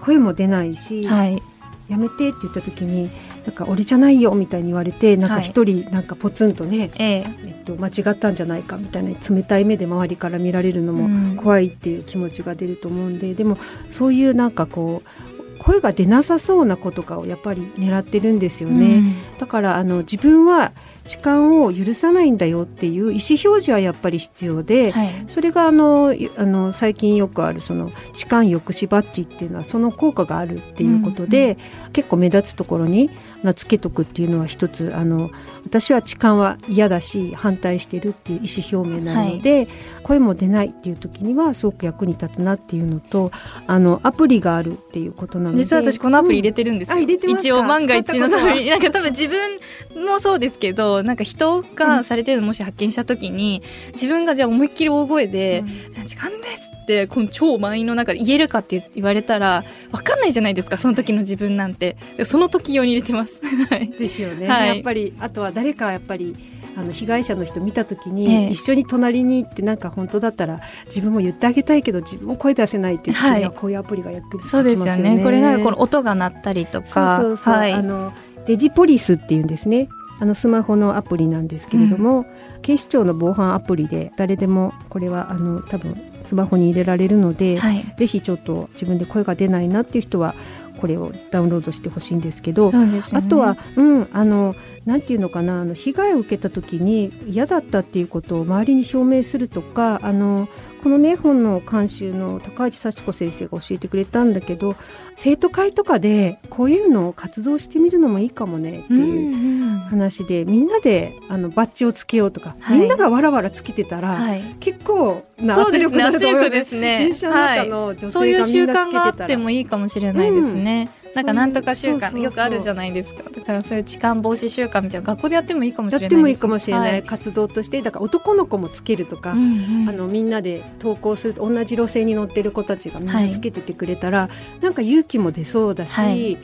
[0.00, 1.42] 声も出ないし、はい。
[1.88, 3.10] やめてって言った時に
[3.44, 7.24] なんか俺じゃないよみたいに言われてなんか一人なんかポツンとね、ええ。
[7.46, 11.34] えっと、間違ったんじゃないかみたいな冷たい目で周りから見られるのうん。
[11.34, 13.58] も怖いっていう気持ちが出ると思うんで、でも
[13.90, 19.02] そういうなんかこう声が出なさそうな子とかをやっぱり狙ってるんですよね。
[19.38, 20.72] だからあの自分は
[21.04, 25.10] 痴漢を許さないんだよっていう意思表示はやっぱり必要で、はい。
[25.26, 31.58] それがあのいあの最近よくあるその痴漢抑止バッジっていうのはその効果があるっていうことで、
[31.92, 33.10] 結構目立つところに
[33.56, 35.30] つけとくっていうのは一つあの
[35.64, 39.68] 私は痴漢は嫌だし反対してるっていう意思表明なので、
[40.02, 43.30] 声も出ないっていう時にはすごく役に立つなっていうのと
[43.66, 45.62] あのアプリがあるっていうことなので。
[45.62, 55.64] 実は私このアプリ入れてるんですよ、うん一応万が一のために使なんか多分自分もそうですけどなんか人がされてるのもし発見した時に自分がじゃあ思いっきり大声で
[56.06, 61.96] 「時間です!」ってこの超満員の中で言えるかって言われたら分かんないじゃないですかその時の自分なんて。
[62.24, 63.40] その時用に入れてます。
[63.70, 64.68] は いですよね、はい。
[64.68, 66.34] やっぱりあとは誰かやっぱり
[66.76, 68.12] あの被害者の人見た時ええ。
[68.12, 74.84] に一緒に隣に行ってなんか本当だったら自分も言ってあげたいけど自分も声出せないっていう時にははいこういうアプリが役に立ちますそうよね。
[74.84, 75.24] ですよね。
[75.24, 77.20] これなんかこの音が鳴ったりとか。
[77.20, 77.72] そうそうそう、はい。
[77.72, 78.12] あの
[78.46, 79.88] デジポリスっていうんですね。
[80.20, 82.26] あのスマホのアプリなんですけれども、
[82.60, 90.34] 警視庁の防犯アプリで誰でもこれはあの多分スマホに入れられるので、はいぜひちょっと自分で声が出ないなっていう人は
[90.80, 94.56] これをダウンロードしてほしいんですけど、ねあとは、うん、あの、
[94.86, 100.48] なんていうのかな、あの被害を受けた時に嫌だったっていうことを周りに証明するとか、あの。
[100.82, 104.76] このね、本の監修の高市幸子先生が教えてくれたんだけど。
[105.16, 109.00] 生徒会とかで、こういうのを活動してみるのもいいかもねっていう。
[109.00, 120.90] うんうん話でみんなであのバッジをつけようとか、はいみんながわらわらつけてたら、はい結構な圧力になると思いますですね電車の中の女性がみんなつけてたら、そういう習慣があってもいいかもしれないですね。
[121.14, 123.24] なんかなんとか習慣よくあるじゃないですか。
[123.28, 126.02] だからそういう痴漢防止習慣みたいな学校でやってもいいかもしれない。
[126.04, 127.02] やってもいいかもしれない、はい。
[127.02, 134.28] 活動としてだから男の子もつけるとか、うんうんあのみんなで投稿すると同じ路線に乗ってる子たちがみんなつけててくれたら、
[134.60, 136.38] なんか勇気も出そうだし、はい。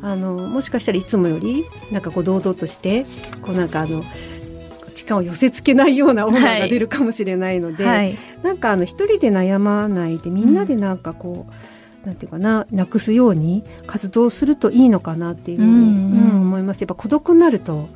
[0.00, 3.04] あのもしかしたらいつもよりなんかこう堂々として
[3.42, 4.04] こうなんかあの
[4.94, 8.16] 時間を寄せつけないようなオーラが出るかもしれないので、はい。
[8.42, 11.52] なんかあの一人で悩まないでみんなでなんかこう、
[12.08, 16.80] なんていうかななくすように活動するといいのかなっていうふうに、うん思います。
[16.80, 17.88] やっぱ孤独になると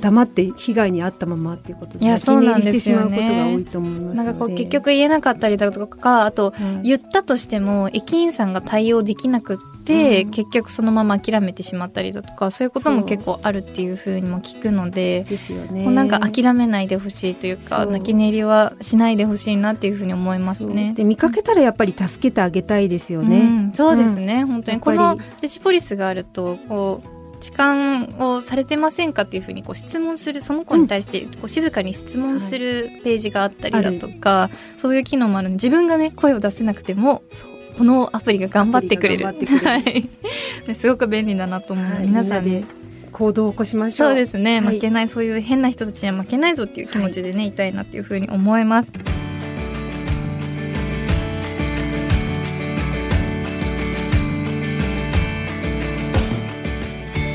[0.00, 3.50] 黙って被害に遭ったままっていうことでいやそうなんですよね。
[3.50, 4.16] が多いと思いますので。
[4.16, 6.88] なんかこう結局言えなかったりだとかあとはい。
[6.88, 15.24] 言ったとしても駅員さんが対応できなくっ結局そのまま諦めてしまったりだとかそういうことも結構あるっていうふうにも聞くので。
[15.24, 15.84] ですよね。
[15.84, 20.94] もうなんか諦めないでほしいというか泣き寝入りはしないでほしいなっていうふうに思いますね。
[20.94, 37.22] で見かけたらやっぱり助けてあげたいですよね、うん、そうですね、本当にこのデジポリスがあるとこう痴漢をされてませんかっていうふうにこう質問するその子に対してこう静かに質問するページがあったりだとか、そういう機能もあるので自分がね声を出せなくても
[37.76, 39.26] このアプリが頑張ってくれる。
[39.26, 39.32] れ
[39.68, 40.08] はい。
[40.66, 41.84] ねすごく便利だなと思う。
[41.84, 42.64] はい皆さんで
[43.12, 44.08] 行動を起こしましょう。
[44.08, 44.74] そうですね、はい。
[44.74, 48.92] 負けないそういう変な人たちには負けないぞっていう気持ちでね、い、たいなっていうふうに思います。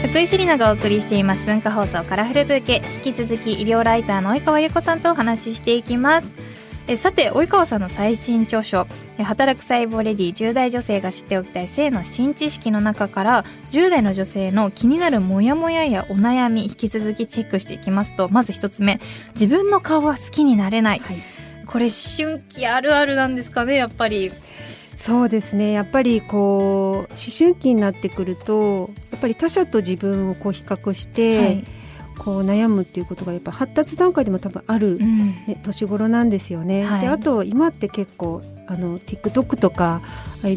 [0.10, 1.45] 福井セリナがお送りしています。
[1.45, 2.82] 文化放送カラフルブーケ。
[3.06, 6.49] 引き続き医療ライターの及川由子さんとお話ししていきます
[6.89, 8.88] えさて及川さんの最新著書
[9.23, 18.99] 「働く細胞レディ10代女性が知っておきたい性の新知識」の中から10代の女性の気になるモヤモヤやお悩み引き続きチェックしていきますとまず一つ目
[19.36, 21.17] 自分の顔は好きになれない、はい、
[21.67, 24.32] これ思春期あるあるなんですかねやっぱり。
[24.97, 25.71] そうですね。
[25.71, 31.65] やっぱりこう思春期になってくるとやっぱり他者と自分をこう比較して、はい
[32.20, 36.84] こう悩むっていうことがやっぱ発達段階でも多分ある、ね、うん、年頃なんですよね。
[36.84, 40.02] はい、であと今って結構あの TikTok とか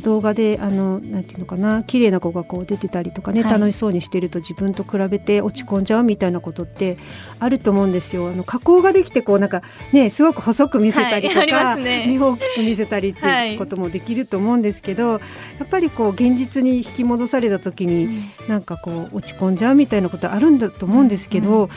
[0.03, 6.99] 動画であのなんていうのかな綺麗な子がこう出てたりとかね、はい、楽しそうにしてると自分と比べて落ち込んじゃうみたいなことって
[7.41, 8.29] あると思うんですよ。
[8.29, 15.19] あの加工ができてこうなんかねすごく細く見せたりとか、はいね、身を大きく見せたりっていうこともできると思うんですけど、や
[15.65, 21.65] っぱりこう現実に引き戻された時に、なんかこう落ち込んじゃうみたいなことあるんだと思うんですけど。
[21.65, 21.69] うん。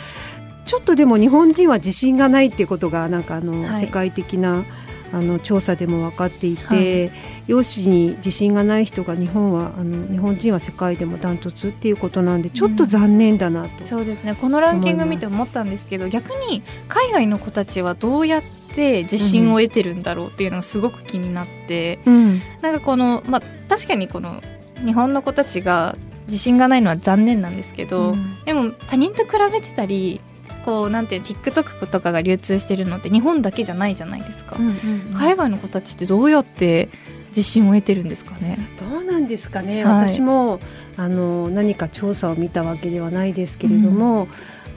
[0.66, 4.66] ちょっとでも日本人は自信がないっていうことがなんかあの、世界的な
[5.12, 7.12] あの調査でも分かっていて、はい、
[7.48, 14.36] 容姿に自信がない人が日本はあの日本人は世界でもダントツっていうことなんでちょっと残念だなと、うん、そうですね。
[14.36, 18.44] このランキング見て思ったんですけど逆に海外の子たちはどうやっ
[18.76, 24.42] て自信を得てるんだろうっていうのがすごく気になって、うん、なんかこのまあ確かにこの
[24.86, 25.96] 日本の子たちが
[26.28, 30.20] 自信がないのは残念なんですけど、うん、でも他人と比べてたり
[30.66, 34.74] こうなんていう TikTok とかが流通してるのって日本だけじゃないじゃないですか、うんうんう
[35.12, 36.90] ん、海外の子たちってどうやって
[37.28, 38.58] 自信を得てるんですかね？
[38.80, 40.60] どうなんですかね、はい、私も
[40.98, 44.30] あの何か調査を見たわけではないですけれども、うん、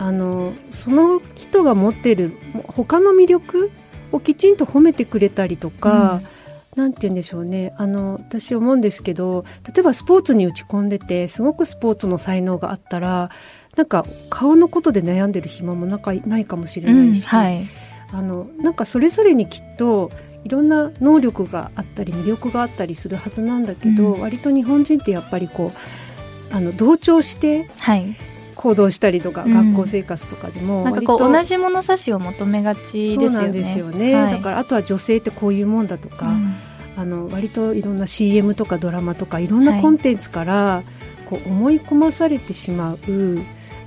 [0.02, 3.70] あのその人が持っている他の魅力
[4.12, 6.38] をきちんと褒めてくれたりとか、うん。
[6.76, 7.74] なんて言うんでしょうね。
[7.76, 13.30] あの私思うんですけど例えばスポーツに打ち込んでてすごくスポーツの才能があったら
[13.78, 17.64] なんか顔のことで悩んでる暇もなかないかもしれないし、うんはい、
[18.12, 20.10] あのなんかそれぞれにきっと
[20.42, 25.70] いろんな能力があったり魅力があったりするはずなんだけど、うん、割と日本人ってやっぱりこ
[26.50, 27.70] うあの同調して
[28.56, 33.26] 行動したりとか、はい、学校生活とかでも、うん、なんかこう同じ物差しを求めがちですよね。
[33.28, 36.56] そうなんですよね、はい、だからあとは女性ってこういうもんだとか、うん、
[36.96, 40.82] あの割といろんな CM とかドラマとかいろんなコンテンツから、
[41.28, 42.98] こう思い込まされてしまう。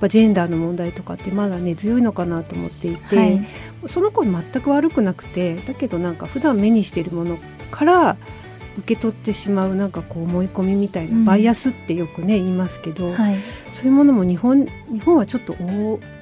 [0.02, 3.46] ぱジェンダーの問題とかってまだね強いのかなと思っていて、はい、
[3.86, 7.38] その子全く悪くなくてだけどなんか普段目にしているもの
[7.70, 8.16] から
[8.78, 13.36] 受け取ってしまうなんかこう思い込みみたいなバイアスってよくね、言いますけど、はい、
[13.70, 15.54] そういうものも日本日本はちょっと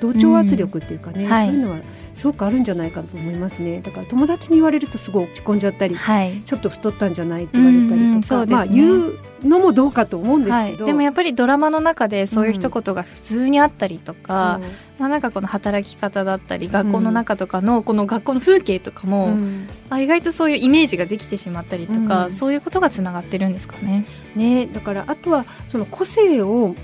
[0.01, 1.79] 同調圧力っていうかね、うんはい、そういうのは
[2.21, 3.81] すごくあるんじゃないかと思いますね。
[3.81, 14.63] だから友達に言われるとすごい落ち込んじゃったり、はい、ちょっと太ったんじゃないって言われたりとか、うんうんね、まあ言うのもどうかと思うんですけど、はい、でもやっぱりドラマの中でそういう一言が普通にあったりとか、うん、
[14.99, 24.05] まあなんかこの働き方だったり学校の中とかのこの学校の風景とかも、うん、あ意外とそういうイメージができてしまったりとか、うん、そういうことがつながってるんですかね。
[24.37, 24.67] ね。
[24.67, 26.75] だからあとはその個性を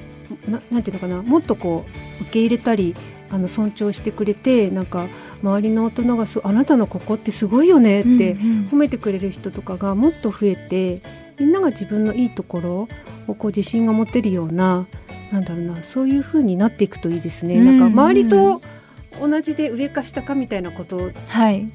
[0.49, 1.85] ななんていうのかなもっとこ
[2.19, 2.95] う受け入れたり
[3.31, 5.07] あの尊重してくれてなんか
[5.43, 8.35] 周りの大人がすあなたのここってすごいよねって
[8.71, 11.03] 褒めてくれる人とかがもっと増えて
[11.39, 12.89] みんなが自分のいいところ
[13.27, 14.87] をこう自信が持てるような
[15.33, 17.61] なんだろうなそういう風になっていくといいですね。
[17.61, 18.63] なんか周りと
[19.21, 21.13] 同じで上か下かみたいなこと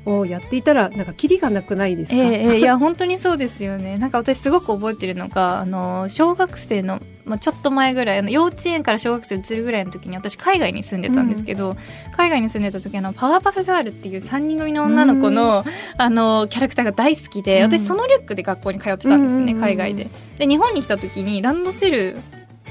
[0.06, 3.98] をやっていたら、なんかキリがなくないですか、えー、いや本当にそうですよね。
[3.98, 11.78] なんか私すごく覚えてるのがあの小学生のまあ、ちょっと前ぐらいあの幼稚園から小学生移るぐらいの時に私海外に住んでたんですけど、うん、
[12.14, 15.64] 海外に住んでた時あのパワーパフガールっていう3人組の女の子の,、
[15.98, 20.10] あのキャラクターが大好きで、私そのリュックで学校に通ってたんですね、海外で。
[20.38, 22.18] で日本に来た時にランドセル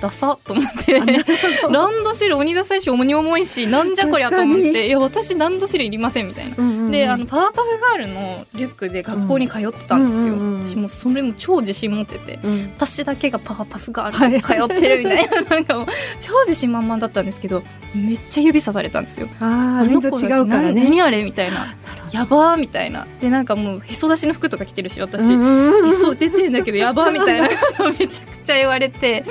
[0.01, 0.95] ダサと思って。
[1.71, 4.87] ランドセル鬼ダサいし鬼重いしなんじゃこりゃと思って。
[4.87, 15.87] いや私ランドセルいりませんみたいな、うん、であのパワーパフガールのリュックで学校に通ってたんですよ、私もそれも超自信持ってて、うん、私だけがパワーパフガールに通ってるみたいな、はい、なんかもう
[16.19, 17.63] 超自信満々だったんですけど
[17.95, 19.29] めっちゃ指さされたんですよ。
[19.41, 20.85] ああの子違うからね。
[20.85, 21.75] 何あれみたいな。
[22.13, 23.07] やばーみたいな。
[23.21, 25.23] でなんかもうへそ出しの服とか着てるし私。
[25.23, 27.49] へそ出てんだけどやばーみたいな。
[27.99, 29.25] めちゃくちゃ言われて。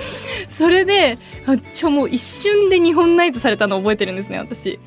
[0.50, 1.18] それで
[1.74, 4.80] ちょもう一瞬で日本ナイズされたのを覚えてるんですね私。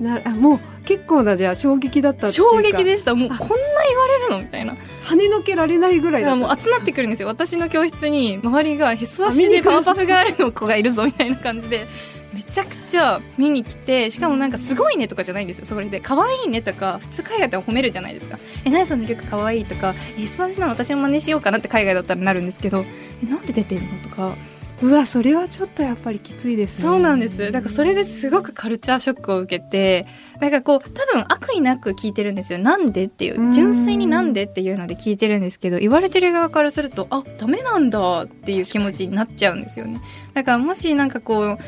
[0.00, 3.14] なあもう結構なじゃあ衝撃だった衝撃でした。
[3.14, 4.38] もうこんな言われるの？
[4.40, 4.74] みたいな。
[5.04, 7.28] 跳ねのけられないぐらいもう集まってくるんですよ。
[7.28, 8.40] 私の教室に。
[8.42, 11.86] 周りがへそ足でパワパフガールの子がいるぞみたいな感じで。
[12.32, 15.64] めちゃくちゃ見に来てしかもなんかすごいねとかじゃないんですよ。
[15.64, 16.00] それで。
[16.00, 18.38] 可愛いねとか普通海外では褒めるじゃないですか。
[18.64, 19.94] え何そのリュック可愛いとか。
[20.18, 22.84] えそのなの私も真似しようかなって海外だったらなるんですけど。
[23.24, 24.36] えなんで出てるのとか
[24.82, 26.82] うわそれはちょっとやっぱりきついですね。
[26.82, 27.50] そうなんです。
[27.50, 30.06] だからそれですごくカルチャーショックを受けて
[30.38, 32.58] なんかこう多分悪意なく聞いてるんですよ。
[32.58, 33.54] なんでっていう。
[33.54, 40.00] 純粋になんでっていうので聞いてるんですけど言われてる側からするとあダメなんだっていう気持ちになっちゃうんですよね。
[40.34, 41.58] だからもしなんかこう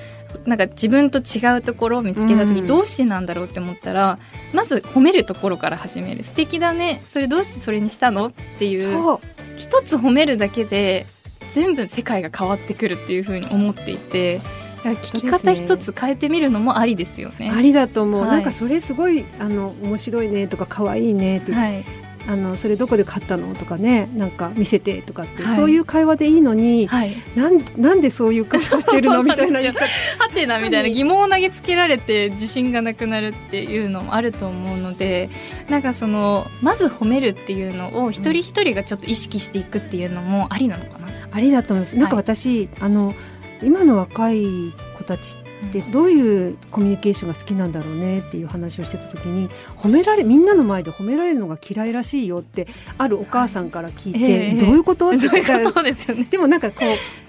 [0.47, 4.19] なんか自分と違うところを見つけた時どうしてなんだろうって思ったら、
[4.53, 6.25] うん、まず褒めるところから始める。
[6.25, 7.03] 素敵だね。
[7.09, 8.27] それどうしてそれにしたの？
[8.27, 9.19] っていう。
[9.57, 11.07] 一つ褒めるだけで
[11.55, 14.41] 全部世界が変わってくるっていうふうに思っていて
[14.83, 17.51] 聞き方一つ変えてみるのもありですよね。
[17.51, 21.85] ありだと思う、はい、なんかそれすごいあの面白いねとか可愛いねって、はい、
[22.29, 29.73] あのそれどこで買ったのとかねなんか見せてとかって、はい、そういう会話でいいのに、はい、なんなんでそういう顔してるのみたいなは
[30.35, 35.31] てなみたいな疑問を投げつけられて自信がなくなるっていうのもあると思うので
[35.71, 41.97] なんかそのまず褒めるっていうのを一人一人がちょっと意識していくっていうのもありなのかな、ありだと思います。
[41.97, 43.15] なんか私、はい、あの
[43.63, 45.37] 今の若い子たち
[45.69, 55.09] ってどういうコミュニケーションが好きなんだろうねっていう話をしてた時に褒められみんなの前で褒められるのが嫌いらしいよってあるお母さんから聞いて、えー、どういうこと？
[55.11, 55.73] って言ったら
[56.31, 56.77] でもなんかこ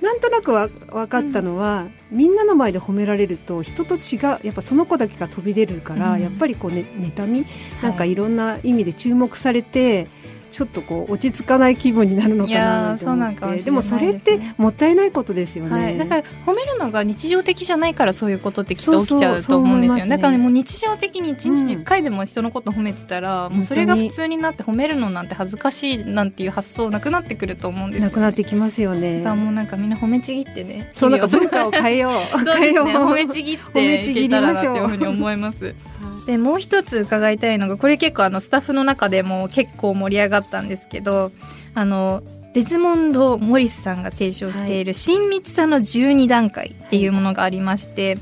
[0.01, 7.45] うなんとなくわ分かったのは、うん、みんなの前で褒められると人と違うやっぱその子だけが飛び出るから、うん、やっぱりこう、ね、妬み
[7.81, 10.07] なんかいろんな意味で注目されて。
[10.51, 13.63] ちょっとこう落ち着かない気分になるのかなと思って。
[13.63, 29.19] でもそれってもったいないことですよね、はい、だから褒めるのが日常的じゃないからそういうことってきっと起きちゃうと思うんですよ、ね、だからもう日常的に1日10回でも人のこと褒めてたら、うん、もうそれが普通になって褒めるのなんて恥ずかしいなんていう発想なくなってくると思うんですなくなってきますよね。
[29.19, 30.89] だからもうなんかみんな褒めちぎってね。
[30.93, 32.57] そうなんか文化を変えよう。
[32.57, 35.75] 変えよう、褒めちぎっていけたらなっていうふうに思います
[36.29, 41.31] でもう一つ伺いたいのがこれ結構あのスタッフの中でも結構盛り上がったんですけど
[41.73, 42.21] あの
[42.53, 48.19] デズモンド・モリスさんが提唱している親密さの12段階っていうものがありまして、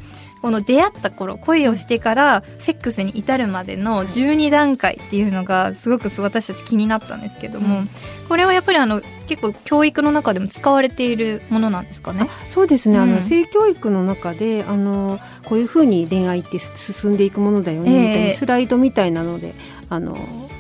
[0.47, 7.81] この出会った頃恋をしてからセックスに至るまでの12段階っていうのがすごく私たち気になったんですけども、
[8.29, 12.29] これはやっぱりあの結構教育の中でも使われているものなんですかね？
[12.47, 19.53] そうですね、うん、あの性教育の中であのこういうふうに恋愛って進んでいくものだよね、みたいなスライドみたいなので
[19.89, 20.15] あの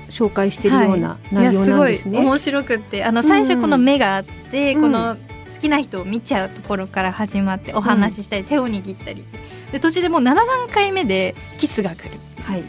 [0.09, 2.17] 紹介しているような内容なんですね。
[2.17, 5.15] はい、面白くってあの最初この目があって、うん、この
[5.55, 9.25] 好きな人を見ちゃうところから始まってお話ししたり、手を握ったり
[9.71, 12.11] で途中でもう7段階目でキスが来る。
[12.43, 12.63] はい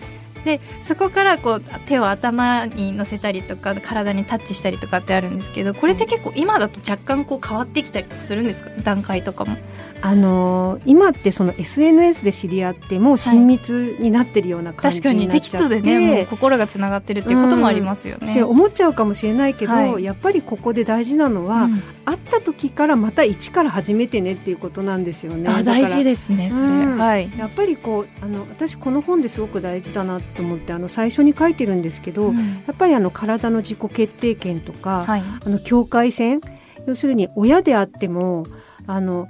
[0.44, 8.70] でそこからこう手を頭に乗せたりとか体にタッチしたりとかってあるんですけどこれって結構今だと若干こう変わってきたりするんですか？
[8.82, 9.56] 段階とかも。
[10.00, 18.26] あのー、今ってその SNS で知り合ってもう親密になってるような感じになっちゃって、はい、確かにでね心がつながってるっていうこともありますよね。
[18.26, 25.48] うん、って思っちゃうかもしれないけど、はい、やっぱりここで大事なのは、うん、会った時からまた一から始めてねっていうことなんですよね。
[25.48, 36.40] あ大事ですねそれ、うん、はい、やっぱりこうあの私この本ですごく大事だなと思ってあの最初に書いてるんですけど、やっぱりあの体の自己決定権とか、はい、あの境界線
[36.86, 38.46] 要するに親であっても
[38.86, 39.28] あの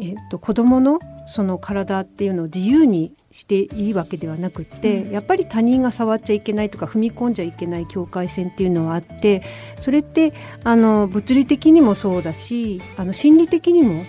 [0.00, 9.42] えーと、子どものその体っていうのを自由にしていいわけではなくって、うん、やっぱり他人が触っちゃいけないとか踏み込んじゃいけない境界線っていうのはあって
[9.80, 10.32] それって
[10.64, 14.06] あの物理的にもそうだしあの心理的にも、うん、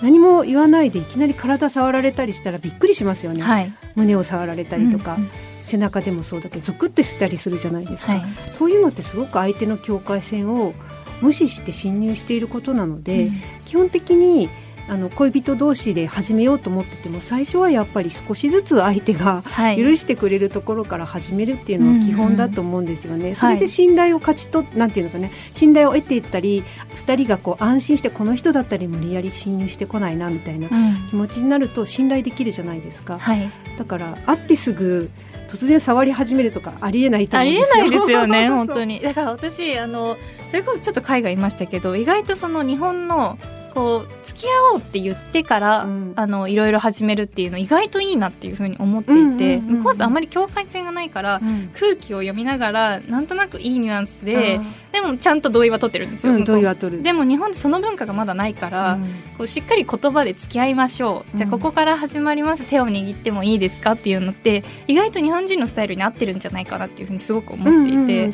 [0.00, 5.16] 何も言わないでいきなり体触られたりしたらびっくりしますよね、はい、胸を触られたりとか。
[5.16, 5.30] うんうん
[5.62, 10.72] 背中でもそうだけどゾクって吸ったりするじゃないですか、はい、そういうのってすごく相手の境界線を
[11.20, 13.30] 無視して侵入していることなので、
[13.66, 14.48] 基本的に
[14.90, 19.44] あの恋人同士で始めようと思ってても最初はやっぱり少しずつ相手が
[19.76, 23.36] 許してくれるところから始めるっていうのは基本だと思うんですよね。
[23.36, 26.64] それで信頼を勝ち取なんていうのかね信頼を得ていったり
[26.96, 30.68] 2人がこう安心してこの人だったり無理やり侵入してこないなみたいな
[31.08, 33.16] 気持ちになると信頼できるじゃないですか。
[33.20, 35.08] はい、だから会ってすぐ
[35.46, 37.84] 突然触り始めるとかありえないと思うんですよ。
[37.84, 38.98] ありえないですよね 本当に。
[38.98, 40.16] だから私あの
[40.48, 43.38] それこそちょっと海外いましたけど意外とその日本の
[43.74, 54.60] こう付き合おうって言ってから、うん、あのいろいろ始めるっていうの意外といいなっていうふうに思っていて、向こうとあんまり境界線がないから、うん、空気を読みながらなんとなくいいニュアンスで
[54.92, 57.02] でもちゃんと同意は取ってるんですよ、うん、同意は取る。
[57.02, 58.98] でも日本でその文化がまだないから、
[59.38, 61.36] こうしっかり言葉で付き合いましょう。
[61.36, 62.64] じゃあここから始まります。
[62.64, 68.32] 手を握ってもいいですかっていうのって意外と日本人のスタイルに合ってるんじゃないかなっていうふうにすごく思っていて、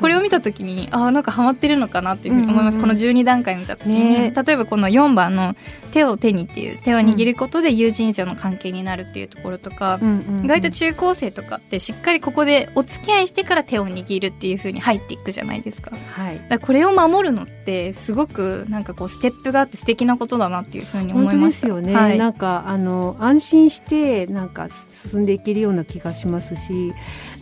[0.00, 5.54] これを見た時にああなんかハマってるのかなっていうふうに思います、この12段階見た時に、ね、例えばこの4番の
[5.90, 10.44] 手を手にっていう手を握ることで友人以上の関係になるっていうところとか、うんうんうん。
[10.44, 15.96] 意外と中高生とかってしっかりここでお付き合いしてから手を握るっていう風に入っていくじゃないですか。
[16.12, 16.40] はい。
[16.48, 22.18] らこれを守るのってすごくなんかこうステップがあって素敵なことだなっていう風に思いますよね、はい。
[22.18, 26.92] なんかあの安心してなんか進んでいけるような気がしますし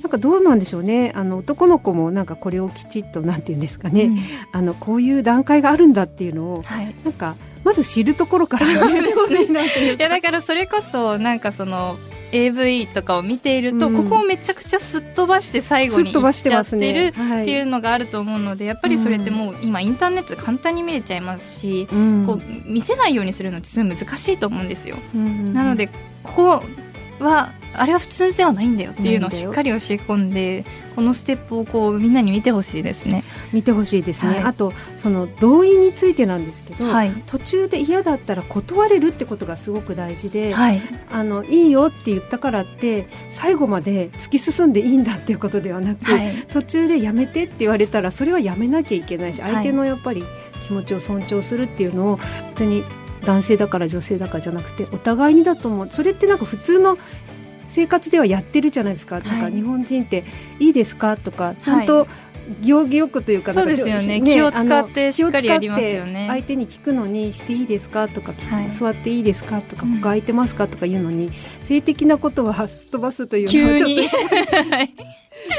[0.03, 1.13] なんかどうなんでしょうね。
[1.15, 4.19] あの男の子もなんかこれをきちっとなんて言うんですかね、うん。
[4.53, 6.95] あのこういう段階があるんだっていうのをはい。
[7.05, 7.16] なんか
[7.65, 9.97] まず知るところから始めてほしいなっていう。
[9.99, 11.99] いやだからそれこそなんかその
[12.33, 14.05] AV とかを見ていると、うん。
[14.09, 17.07] ここをめちゃくちゃすっ飛ばして最後にすっ飛ばし行っちゃってる。
[17.09, 17.13] っ
[17.45, 22.25] ていうのがあると思うのでやっぱりそれってもう今インターネットで簡単に見れちゃいますし、うん。
[22.27, 24.97] こう見せないようにするのってすごい難しいと思うんですよ。
[25.15, 25.89] うんなので
[26.23, 26.65] ここ
[27.19, 30.65] はあれは普通ではないんだよっていうのをしっかり教え込んで
[30.97, 33.23] このステップをこうみんなに見てほしいですね。
[33.53, 34.43] 見てほしいですね、はい。
[34.45, 40.81] あとその同意についてなんですけど、はい、途中で嫌だったら断れるってことがすごく大事で、はい、
[41.13, 46.33] あのいいよって言ったからって最後まで突き進んでいいんだっていうことではなく、はい。
[46.51, 49.53] 途中でやめてって言われたらそれはやめなきゃいけないしはい。
[49.53, 50.25] 相手のやっぱり
[50.67, 52.19] 気持ちを尊重するっていうのを
[52.51, 52.85] 別に
[53.27, 55.89] 男性だから女性だからじゃなくてお互いにだと思う。
[55.91, 56.97] それってなんか普通の
[57.77, 60.25] 生活ではやってるじゃないですか,、なんか日本人って
[60.59, 62.07] 「いいですか?」とかちゃんと
[62.63, 64.23] 行儀よくというかそうですよね。
[64.23, 66.27] ちょ気を使ってしっかりやりますよね。
[66.29, 68.71] 相手に聞くのにしていいですかとか、はい。
[68.71, 69.95] 座っていいですかとか、うん。
[69.95, 71.33] ここ空いてますかとか言うのに
[71.65, 74.17] 性的なことはすっ飛ばすというの急はちょっにと
[74.71, 74.95] はい。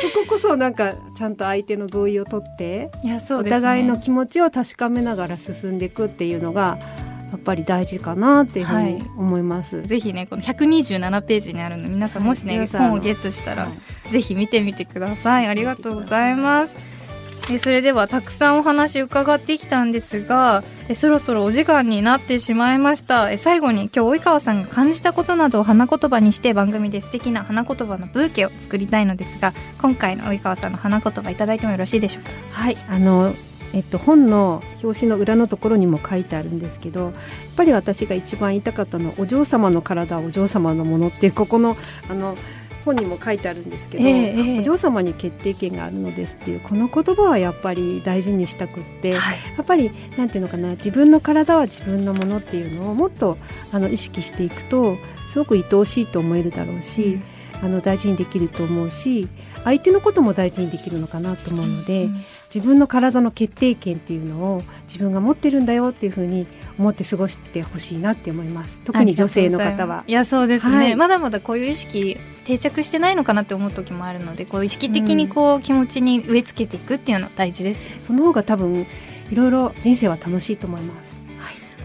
[0.02, 6.80] そここそなんかちゃんと相手の同意を取って、いやそうお互いの気持ちを確かめながら進んでいくっていうのが
[7.32, 9.82] やっぱり大事かなっていうふうに思います。
[9.84, 12.30] ぜひねこの127ページにあるの皆さんはい。
[12.30, 12.90] もしね、皆さんあの。
[12.92, 13.70] 本をゲットしたら、は
[14.10, 14.12] い。
[14.12, 15.48] ぜひ見てみてください。
[15.48, 16.76] ありがとうございます。
[17.50, 23.32] えそれではたくさんお話伺ってきたんですがえそろそろお時間になってしまいました。
[23.32, 32.32] え最後に今日及川さんが感じたことなどを花言葉にして番組で素敵な花言葉のブーケを作りたいのですが今回の及川さんの花言葉いただいてもよろしいでしょうか？
[32.52, 33.34] はい、あの、
[33.74, 37.14] えっと、本の表紙の裏のところにも書いてあるんですけどやっ
[37.56, 41.76] ぱり私が一番言いたかったのはお嬢様の体はお嬢様のものっていうここの
[42.10, 42.38] あの
[42.86, 49.38] 本にも書いてあるんですけど、えお嬢様に決定権があるのですっていうこの言葉はやっぱり大事にしたくって、やはい。
[49.62, 53.38] っぱりなんていうのかな自分の体は自分のものっていうのをもっと
[53.74, 54.98] あの意識していくと
[55.28, 57.20] すごく愛おしいと思えるだろうし、
[57.62, 59.28] あの大事にできると思うし
[59.64, 66.48] 相手のことも大事にできるのかなと思うので、うん自分の体の決定権っていうのを自分が持ってるんだよっていうふうに
[66.80, 68.80] 思って過ごしてほしいなって思います。
[68.86, 70.04] 特に女性の方は。
[70.08, 70.96] いやそうですね、はい。
[70.96, 77.90] まだまだこういう意識定着してないのかなって思う時もあるのでこう意識的にこう気持ちに植え付けていくっていうの大事です。
[77.90, 78.88] よその方が多分
[79.30, 81.18] いろいろ人生は楽しいと思います。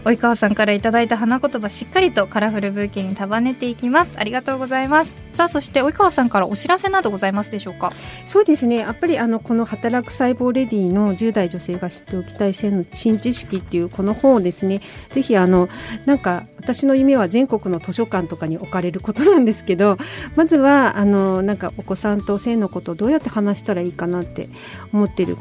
[0.05, 4.17] 及川さんからいただいた花言葉しっかりとカラフルブーケに束ねていきます。
[4.17, 7.91] ありがとうございますさあそして及川さんからお知らせなどございますでしょうか？
[8.25, 8.77] そうですね。
[8.77, 15.69] やっぱりあのこの働く細胞レディの10代女性が知っておきたい性の新知識っていうこの本をですねぜひあの
[16.05, 19.97] なんか私の夢は全国の図書館とかに置かれることなんですけど
[20.35, 24.49] まずはあのなんかお子さんと性のことをどうやって話したらいいかなって
[24.93, 25.37] 思ってる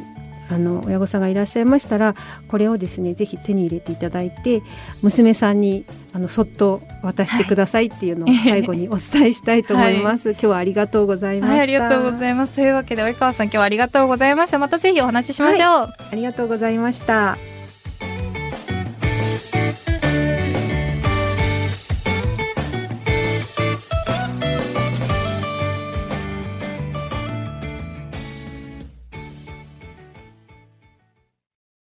[0.50, 2.14] あの親御さんがいらっしゃいましたら
[2.48, 4.62] これをですねぜひ手に入れていただいて
[5.02, 10.32] 娘さんにあのそっと渡してくださいっていうのを最後にお伝えしたいと思います。
[10.32, 11.52] 今日はありがとうございました。
[11.52, 17.51] はいありがとうございますというわけで及川さん今日はありがとうございましたまたぜひお話ししましょう、ありがとうございました。